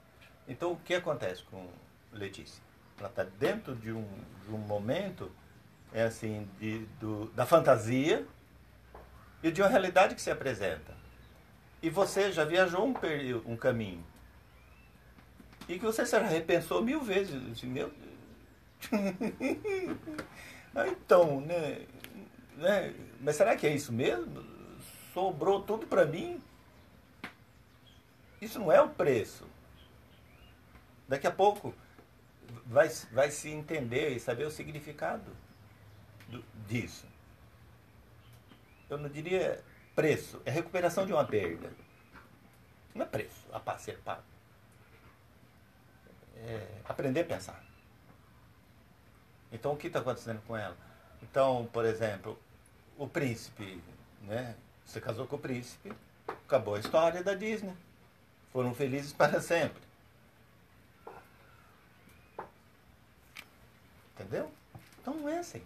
[0.46, 1.66] Então, o que acontece com
[2.12, 2.62] Letícia?
[3.02, 4.06] Ela está dentro de um,
[4.46, 5.28] de um momento
[5.92, 8.24] é assim, de, do, da fantasia
[9.42, 10.94] e de uma realidade que se apresenta.
[11.82, 12.94] E você já viajou um,
[13.44, 14.04] um caminho.
[15.68, 17.42] E que você se repensou mil vezes.
[17.50, 17.92] Assim, meu
[20.74, 21.84] ah, então, né,
[22.56, 22.94] né?
[23.20, 24.44] Mas será que é isso mesmo?
[25.12, 26.40] Sobrou tudo para mim?
[28.40, 29.44] Isso não é o preço.
[31.08, 31.74] Daqui a pouco
[32.66, 35.30] vai, vai se entender e saber o significado
[36.28, 37.06] do, disso.
[38.88, 39.62] Eu não diria
[39.94, 41.70] preço, é recuperação de uma perda.
[42.94, 44.22] Não é preço a ser pago.
[46.36, 47.64] É aprender a pensar.
[49.50, 50.76] Então o que está acontecendo com ela?
[51.22, 52.38] Então, por exemplo,
[52.98, 53.82] o príncipe,
[54.22, 54.56] né?
[54.84, 55.92] Você casou com o príncipe,
[56.26, 57.74] acabou a história da Disney
[58.52, 59.81] foram felizes para sempre.
[64.14, 64.50] Entendeu?
[65.00, 65.62] Então não é assim.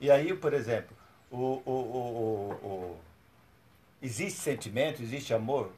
[0.00, 0.96] E aí, por exemplo,
[1.30, 3.00] o, o, o, o,
[4.02, 5.72] existe sentimento, existe amor,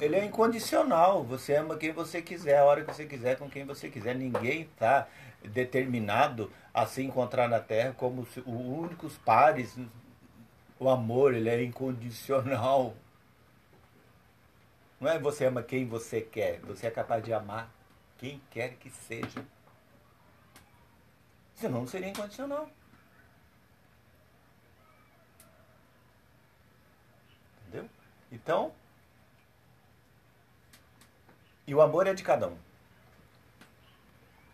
[0.00, 1.24] ele é incondicional.
[1.24, 4.14] Você ama quem você quiser, a hora que você quiser, com quem você quiser.
[4.14, 5.06] Ninguém está
[5.42, 9.76] determinado a se encontrar na Terra como os únicos pares.
[10.78, 12.94] O amor, ele é incondicional.
[15.00, 17.70] Não é você ama quem você quer, você é capaz de amar
[18.18, 19.44] quem quer que seja.
[21.54, 22.68] Senão não seria incondicional.
[27.62, 27.88] Entendeu?
[28.30, 28.72] Então,
[31.66, 32.58] e o amor é de cada um.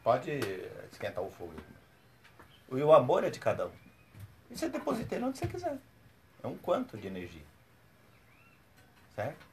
[0.02, 0.30] Pode
[0.90, 1.54] esquentar o fogo.
[2.70, 3.72] E o amor é de cada um.
[4.50, 5.78] E você deposita ele onde você quiser.
[6.42, 7.42] É um quanto de energia.
[9.14, 9.46] Certo?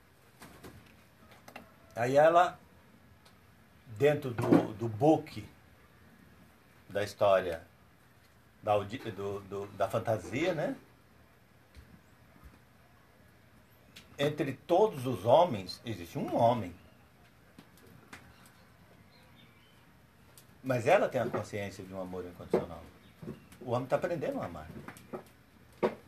[1.96, 2.60] Aí ela,
[3.98, 5.48] dentro do, do book
[6.90, 7.66] da história
[8.62, 10.76] da, do, do, da fantasia, né?
[14.20, 16.74] Entre todos os homens, existe um homem.
[20.64, 22.84] Mas ela tem a consciência de um amor incondicional.
[23.62, 24.68] O homem está aprendendo a amar.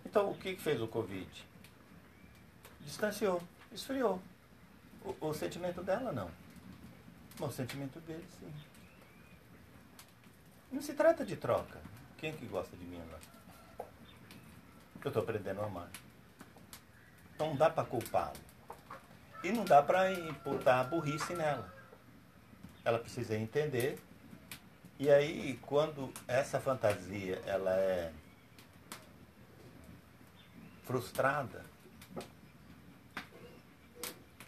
[0.06, 1.30] Então, o que fez o Covid?
[2.82, 3.42] Distanciou,
[3.72, 4.20] esfriou.
[5.06, 6.30] O, o sentimento dela, não.
[7.40, 8.52] o sentimento dele, sim.
[10.72, 11.80] Não se trata de troca.
[12.18, 13.22] Quem é que gosta de mim agora?
[15.04, 15.90] Eu estou aprendendo a amar.
[17.34, 18.38] Então não dá para culpá-lo.
[19.44, 21.74] E não dá para imputar a burrice nela.
[22.84, 24.00] Ela precisa entender.
[25.00, 28.12] E aí, quando essa fantasia ela é
[30.84, 31.64] frustrada,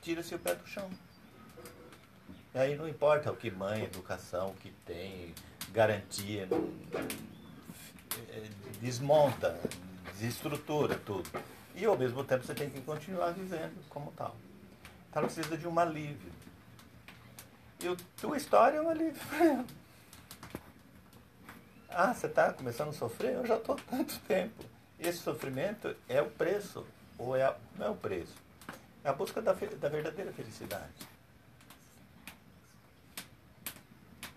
[0.01, 0.89] tira-se o pé do chão.
[2.53, 5.33] E aí não importa o que mãe, educação, o que tem,
[5.71, 6.47] garantia,
[8.81, 9.59] desmonta,
[10.13, 11.29] desestrutura tudo.
[11.75, 14.35] E ao mesmo tempo você tem que continuar vivendo como tal.
[15.09, 16.31] Então precisa de um alívio.
[17.79, 19.21] E a tua história é um alívio.
[21.93, 23.33] Ah, você está começando a sofrer?
[23.33, 24.63] Eu já estou há tanto tempo.
[24.97, 26.85] Esse sofrimento é o preço,
[27.17, 28.33] ou é a, não é o preço.
[29.03, 30.93] É a busca da, da verdadeira felicidade.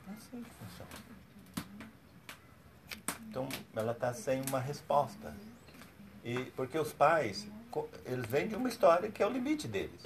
[0.09, 0.45] É assim.
[3.35, 5.35] Então, ela está sem uma resposta.
[6.23, 7.49] E, porque os pais,
[8.07, 10.01] eles vêm de uma história que é o limite deles.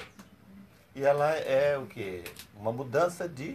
[0.95, 2.25] E ela é o quê?
[2.57, 3.53] Uma mudança de,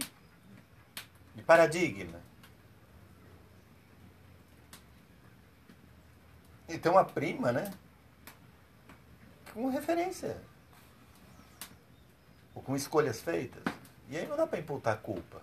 [1.34, 2.20] de paradigma.
[6.68, 7.74] E tem uma prima, né?
[9.52, 10.40] Com referência.
[12.54, 13.64] Ou com escolhas feitas.
[14.08, 15.42] E aí não dá para imputar culpa.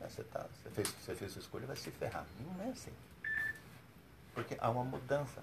[0.00, 2.24] Né, você, tá, você, fez, você fez sua escolha, vai se ferrar.
[2.40, 2.92] Não é assim.
[4.34, 5.42] Porque há uma mudança.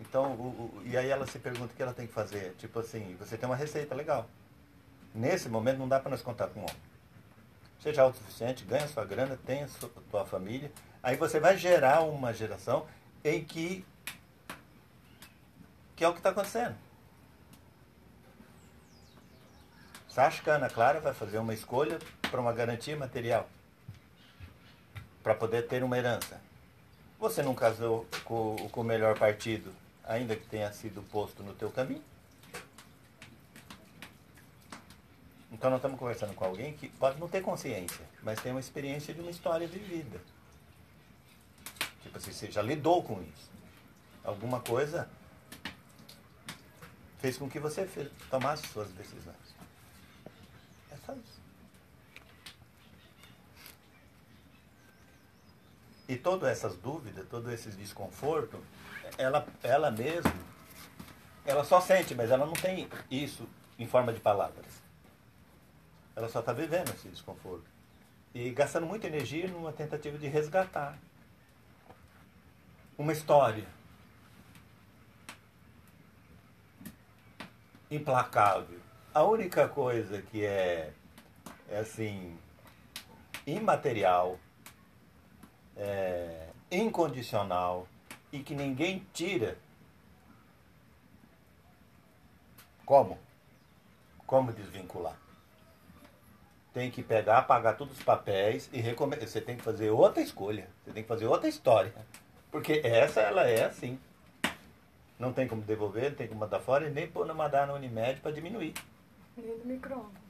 [0.00, 0.46] Então, o,
[0.76, 2.54] o, e aí ela se pergunta o que ela tem que fazer.
[2.58, 4.28] Tipo assim, você tem uma receita legal.
[5.14, 6.76] Nesse momento não dá para nós contar com o homem.
[7.82, 10.70] Seja autossuficiente, ganha sua grana, tenha sua, sua família.
[11.02, 12.86] Aí você vai gerar uma geração
[13.24, 13.84] em que
[15.96, 16.76] que é o que está acontecendo.
[20.18, 23.48] Sacha que a Ana Clara vai fazer uma escolha para uma garantia material,
[25.22, 26.40] para poder ter uma herança.
[27.20, 29.72] Você não casou com, com o melhor partido,
[30.02, 32.02] ainda que tenha sido posto no teu caminho?
[35.52, 39.14] Então nós estamos conversando com alguém que pode não ter consciência, mas tem uma experiência
[39.14, 40.20] de uma história vivida.
[42.02, 43.50] Tipo assim, você já lidou com isso.
[44.24, 45.08] Alguma coisa
[47.20, 49.47] fez com que você tomasse suas decisões.
[51.08, 51.40] Só isso.
[56.06, 58.62] E todas essas dúvidas, todo esse desconforto,
[59.16, 60.32] ela, ela mesma,
[61.44, 63.48] ela só sente, mas ela não tem isso
[63.78, 64.82] em forma de palavras.
[66.14, 67.66] Ela só está vivendo esse desconforto.
[68.34, 70.98] E gastando muita energia numa tentativa de resgatar
[72.96, 73.66] uma história
[77.90, 78.87] implacável.
[79.14, 80.92] A única coisa que é,
[81.68, 82.38] é assim,
[83.46, 84.38] imaterial,
[85.76, 87.88] é, incondicional
[88.32, 89.56] e que ninguém tira.
[92.84, 93.18] Como?
[94.26, 95.16] Como desvincular?
[96.72, 99.26] Tem que pegar, apagar todos os papéis e recomeçar.
[99.26, 100.68] Você tem que fazer outra escolha.
[100.84, 101.92] Você tem que fazer outra história.
[102.50, 103.98] Porque essa, ela é assim.
[105.18, 108.30] Não tem como devolver, não tem como mandar fora e nem mandar no Unimed para
[108.30, 108.74] diminuir.
[109.38, 110.22] Nem no micro-ondas.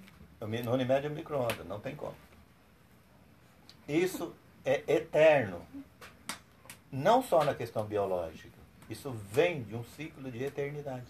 [0.64, 2.14] No Unimed é micro-ondas, não tem como.
[3.88, 5.66] Isso é eterno.
[6.92, 8.58] Não só na questão biológica.
[8.88, 11.06] Isso vem de um ciclo de eternidade.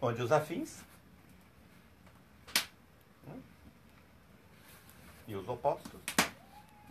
[0.00, 0.82] Onde os afins
[3.26, 3.40] hum,
[5.26, 6.00] e os opostos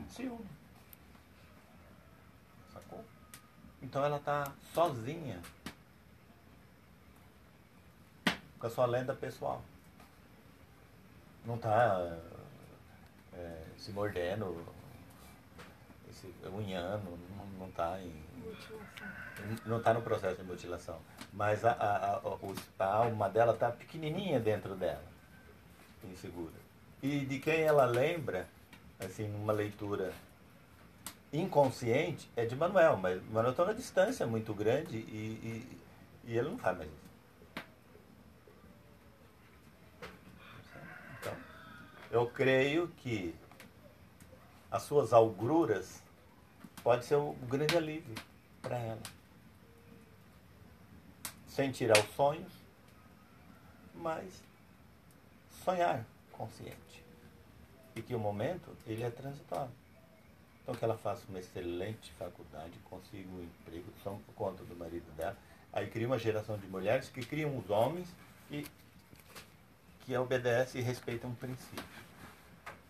[0.10, 0.58] se unem.
[3.82, 5.42] Então ela está sozinha
[8.26, 9.62] com a sua lenda pessoal.
[11.46, 12.18] Não está
[13.34, 14.64] é, se mordendo,
[16.12, 17.18] se unhando,
[17.58, 18.28] não está em.
[19.66, 21.00] Não está no processo de mutilação.
[21.34, 22.38] Mas a, a, a,
[22.80, 25.04] a alma dela está pequenininha dentro dela,
[26.04, 26.54] insegura.
[27.02, 28.48] E de quem ela lembra,
[29.00, 30.12] assim, numa leitura
[31.32, 35.80] inconsciente é de Manuel, mas Manuel está uma distância muito grande e, e,
[36.26, 37.08] e ele não faz mais isso.
[41.20, 41.34] Então,
[42.12, 43.36] eu creio que
[44.72, 46.02] as suas algruras
[46.84, 48.16] pode ser um grande alívio
[48.62, 49.02] para ela.
[51.48, 52.52] Sem tirar os sonhos,
[53.96, 54.42] mas
[55.64, 57.04] sonhar consciente.
[57.96, 59.72] E que o momento ele é transitório.
[60.62, 65.10] Então que ela faça uma excelente faculdade, consiga um emprego, são por conta do marido
[65.16, 65.36] dela.
[65.72, 68.08] Aí cria uma geração de mulheres que criam os homens
[68.52, 68.66] e
[70.08, 71.84] que obedecem e respeitam um princípio.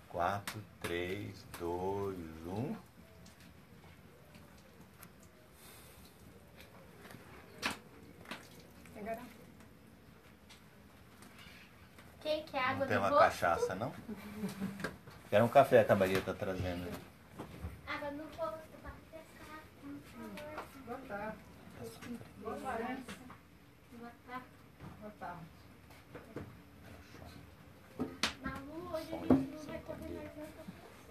[0.10, 2.16] 4, 3, 2,
[2.46, 2.76] 1.
[12.22, 13.24] Que que é água Não tem do uma rosto?
[13.24, 13.94] cachaça, não?
[15.32, 16.90] Era um café que a Maria está trazendo.
[17.88, 19.02] Água no rosto por favor.
[20.86, 21.38] Boa tarde.
[22.42, 23.04] Boa tarde.
[23.98, 24.46] Boa tarde.
[25.02, 25.42] Boa tarde.
[28.44, 30.52] Malu, hoje a gente não vai comer mais nada.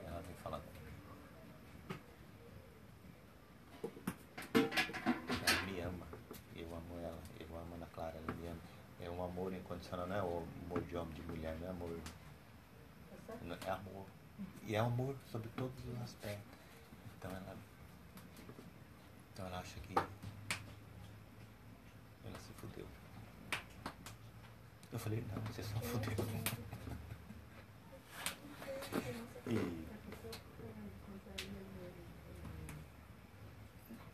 [0.06, 0.60] Ela vem falar
[4.54, 6.06] Ela me ama.
[6.54, 7.18] Eu amo ela.
[7.40, 8.14] Eu amo a Ana Clara.
[8.16, 8.60] Ela me ama.
[9.00, 9.08] É
[9.76, 12.00] amor incondicional, não é o amor de homem, de mulher, não é amor.
[13.66, 14.06] É amor.
[14.64, 16.58] E é amor sobre todos os aspectos.
[17.18, 17.56] Então ela.
[19.32, 19.94] Então ela acha que.
[19.94, 20.08] Ela
[22.38, 22.86] se fudeu.
[24.92, 26.16] Eu falei, não, você só fudeu.
[29.48, 29.54] E,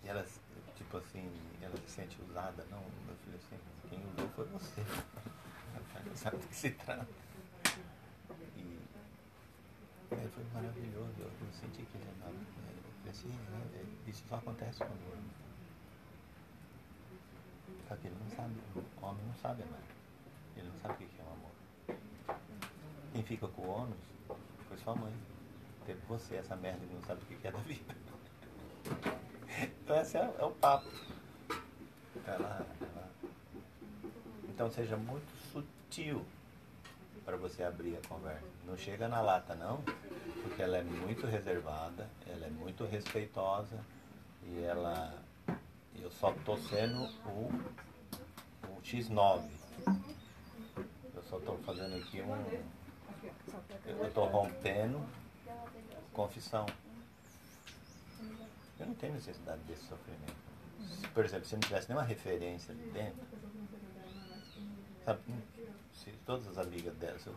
[0.05, 0.26] e ela,
[0.76, 1.32] tipo assim,
[1.62, 2.66] ela se sente usada.
[2.70, 3.59] Não, eu falei assim,
[3.89, 4.82] quem usou foi você.
[6.23, 7.09] Sabe do que se trata.
[8.55, 11.15] E aí foi maravilhoso.
[11.19, 12.36] Eu, senti que ele amava.
[12.99, 15.32] Falei assim, é, é, isso só acontece quando.
[17.89, 19.81] Só que ele não sabe, o homem não sabe amar.
[20.57, 21.51] Ele não sabe o que é o amor.
[23.12, 23.99] Quem fica com o ônus
[24.69, 25.12] foi sua mãe.
[25.85, 27.97] Teve você, essa merda que não sabe o que é da vida.
[29.85, 30.89] Então esse é, é o papo.
[32.24, 33.11] Ela, ela...
[34.49, 35.41] Então seja muito
[35.93, 36.24] sutil
[37.23, 38.47] para você abrir a conversa.
[38.64, 39.82] Não chega na lata não,
[40.43, 43.78] porque ela é muito reservada, ela é muito respeitosa
[44.44, 45.23] e ela.
[46.01, 47.51] Eu só tô sendo o,
[48.69, 49.47] o X9.
[51.14, 52.35] Eu só estou fazendo aqui um.
[53.86, 55.01] Eu estou rompendo
[56.12, 56.66] confissão.
[58.81, 60.43] Eu não tenho necessidade desse sofrimento.
[61.12, 63.23] Por exemplo, se não tivesse nenhuma referência ali dentro,
[65.05, 65.20] sabe,
[66.02, 67.30] se todas as amigas dela, se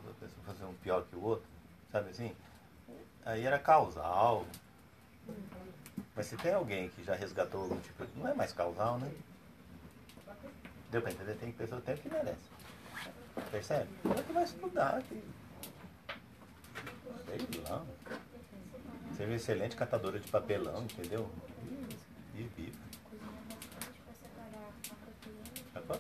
[0.46, 1.46] fosse um pior que o outro,
[1.92, 2.36] sabe assim,
[3.24, 4.46] aí era causal.
[6.16, 8.18] Mas se tem alguém que já resgatou algum tipo de.
[8.18, 9.12] Não é mais causal, né?
[10.92, 11.36] Deu pra entender?
[11.36, 12.50] Tem pessoa tem que merece.
[13.52, 13.90] Percebe?
[14.06, 15.02] Ela que vai estudar.
[15.04, 15.24] Que...
[17.26, 17.86] Sei lá.
[19.12, 21.30] Seja uma excelente catadora de papelão, entendeu?
[22.34, 22.78] E, e viva.
[25.76, 26.00] Opa.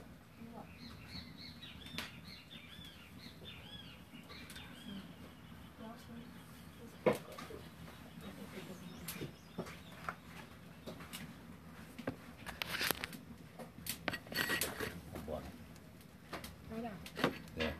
[15.13, 15.43] Vambora.
[17.57, 17.73] É.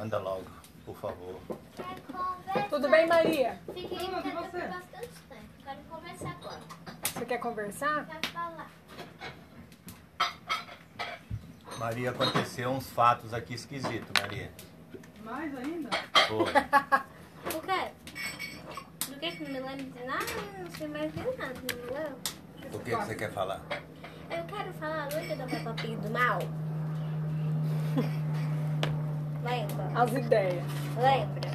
[0.00, 0.46] Anda logo,
[0.84, 1.40] por favor.
[1.74, 2.68] Quero conversar.
[2.68, 3.60] Tudo bem, Maria?
[3.66, 4.66] Fiquei Tudo, e quieta por você?
[4.66, 5.48] bastante tempo.
[5.64, 6.60] Quero conversar agora.
[7.04, 8.06] Você quer conversar?
[8.06, 8.70] Quero falar.
[11.78, 14.50] Maria, aconteceu uns fatos aqui esquisitos, Maria.
[15.22, 15.90] Mais ainda?
[16.26, 16.46] Foi.
[17.54, 17.92] O quê?
[19.06, 20.24] Do que que não me lembro de nada?
[20.58, 22.16] Não sei mais de nada, não me lembro.
[22.72, 23.60] O que, que você quer falar?
[24.28, 26.40] Eu quero falar, lembra da Peppa Pig do mal?
[29.44, 30.02] Lembra?
[30.02, 30.64] As ideias.
[30.96, 31.50] Lembra?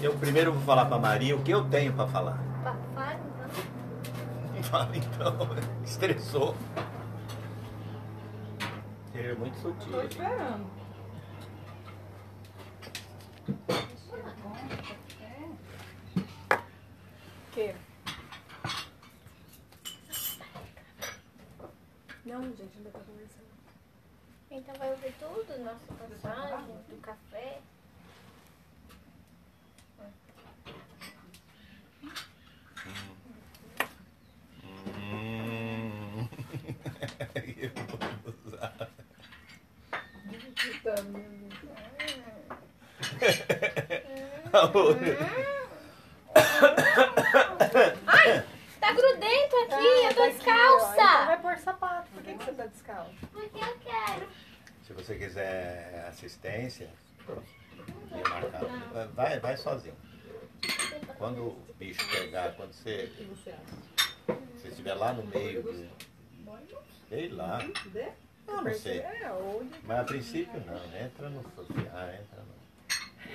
[0.00, 2.38] Eu primeiro vou falar pra Maria o que eu tenho pra falar.
[2.64, 4.62] Pa- Fala então.
[4.64, 5.36] Fala então,
[5.84, 6.56] estressou.
[9.20, 9.92] É muito sutil.
[9.92, 10.77] Tô esperando.
[48.06, 48.44] Ai,
[48.80, 50.86] tá grudento aqui, ah, eu tô tá descalça.
[50.86, 53.12] Aqui, então vai pôr sapato, por que, que você tá descalça?
[53.32, 54.28] Porque eu quero.
[54.86, 56.88] Se você quiser assistência,
[59.14, 59.94] Vai, vai sozinho.
[61.16, 63.12] Quando o bicho pegar, quando você,
[64.54, 65.88] você estiver lá no meio do.
[67.08, 67.58] Sei lá.
[68.46, 68.98] Não, não sei.
[68.98, 69.30] É,
[69.84, 71.04] Mas a princípio não, né?
[71.04, 72.57] entra no social, entra no.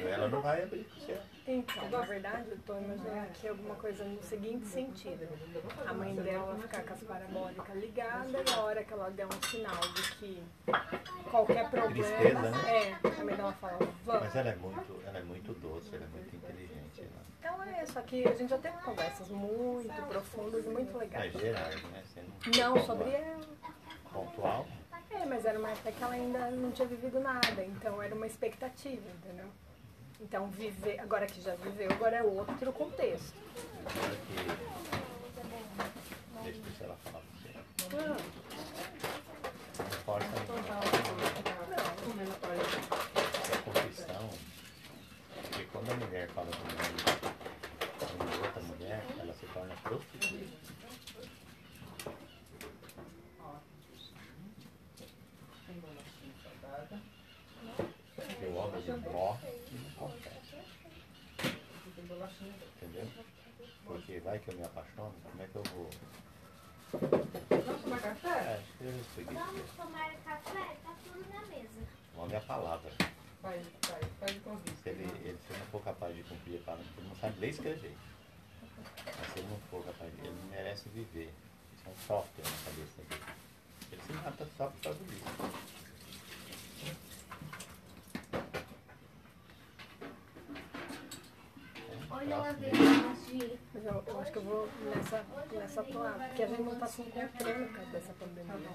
[0.02, 1.18] Ela não vai abrir pro você.
[1.46, 5.28] Então, na verdade, eu tô imaginando aqui alguma coisa no seguinte sentido.
[5.86, 9.26] A mãe dela vai ficar com as parabólicas ligadas e a hora que ela der
[9.28, 10.44] um sinal de que
[11.30, 11.94] qualquer problema.
[12.18, 12.98] Tristeza, né?
[13.04, 14.24] É, a mãe dela fala, vamos.
[14.24, 17.02] Mas ela é muito, ela é muito doce, ela é muito inteligente.
[17.44, 21.00] Ela Ela é, só que a gente já teve conversas muito profundas e muito é
[21.00, 21.34] legais.
[21.34, 22.04] geral, né?
[22.06, 22.22] Você
[22.62, 23.42] não, Não sobre ela.
[24.14, 24.66] pontual.
[25.12, 28.26] É, mas era uma época que ela ainda não tinha vivido nada, então era uma
[28.26, 29.46] expectativa, entendeu?
[30.20, 33.34] Então viver, agora que já viveu, agora é outro contexto.
[36.44, 37.24] Deixa eu ela falar.
[37.94, 38.18] Não
[39.96, 40.44] importa
[43.54, 44.30] é confissão.
[45.42, 46.64] Porque quando a mulher fala com
[48.14, 50.74] uma, outra mulher, ela se torna prostituta.
[58.16, 60.58] Porque o homem ele morre e não confessa.
[62.82, 63.08] Entendeu?
[63.86, 65.90] Porque vai que eu me apaixono, como é que eu vou?
[66.94, 69.36] É, acho que eu expliquei.
[69.36, 70.78] Vamos tomar café?
[70.84, 71.82] Tá tudo na mesa.
[72.16, 72.92] O homem é a palavra.
[73.42, 74.78] Faz, faz, faz o convite.
[74.82, 77.48] Se ele, ele se não for capaz de cumprir a palavra, ele não sabe ler
[77.48, 77.98] e escrever.
[79.06, 80.22] Mas se ele não for capaz de.
[80.22, 81.34] Ele não merece viver.
[81.76, 83.22] Isso é um software na cabeça dele.
[83.92, 85.24] Ele se mata só por causa disso.
[92.10, 93.13] Olha ela Próximo.
[93.38, 93.60] De.
[93.74, 96.88] Mas eu, eu acho que eu vou nessa, nessa toada, porque a gente não tá
[96.88, 98.70] se encontrando por causa dessa pandemia.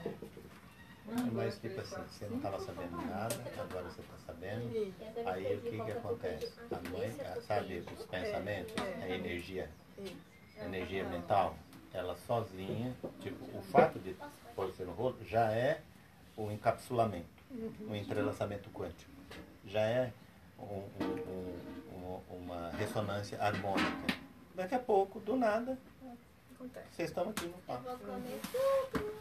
[1.33, 4.93] Mas tipo assim, você não estava sabendo nada, agora você está sabendo.
[5.27, 6.53] Aí o que que acontece?
[6.71, 7.11] A mãe,
[7.47, 9.71] sabe, os pensamentos, a energia,
[10.61, 11.57] a energia mental,
[11.95, 14.15] ela sozinha, tipo, o fato de
[14.55, 15.81] pôr você no rolo já é
[16.37, 17.27] o encapsulamento,
[17.89, 19.11] o entrelaçamento quântico.
[19.65, 20.13] Já é
[20.59, 21.59] um- um-
[21.97, 24.19] um- uma ressonância harmônica.
[24.59, 25.79] Daqui a pouco, do nada,
[26.57, 26.87] acontece.
[26.91, 27.83] vocês estão aqui no Eu papo.
[27.85, 28.41] vou comer
[28.91, 29.13] tudo.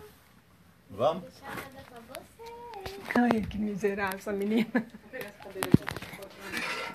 [0.89, 1.23] Vamos?
[1.25, 3.19] Deixar nada pra você.
[3.19, 4.67] Ai, que miserável essa menina.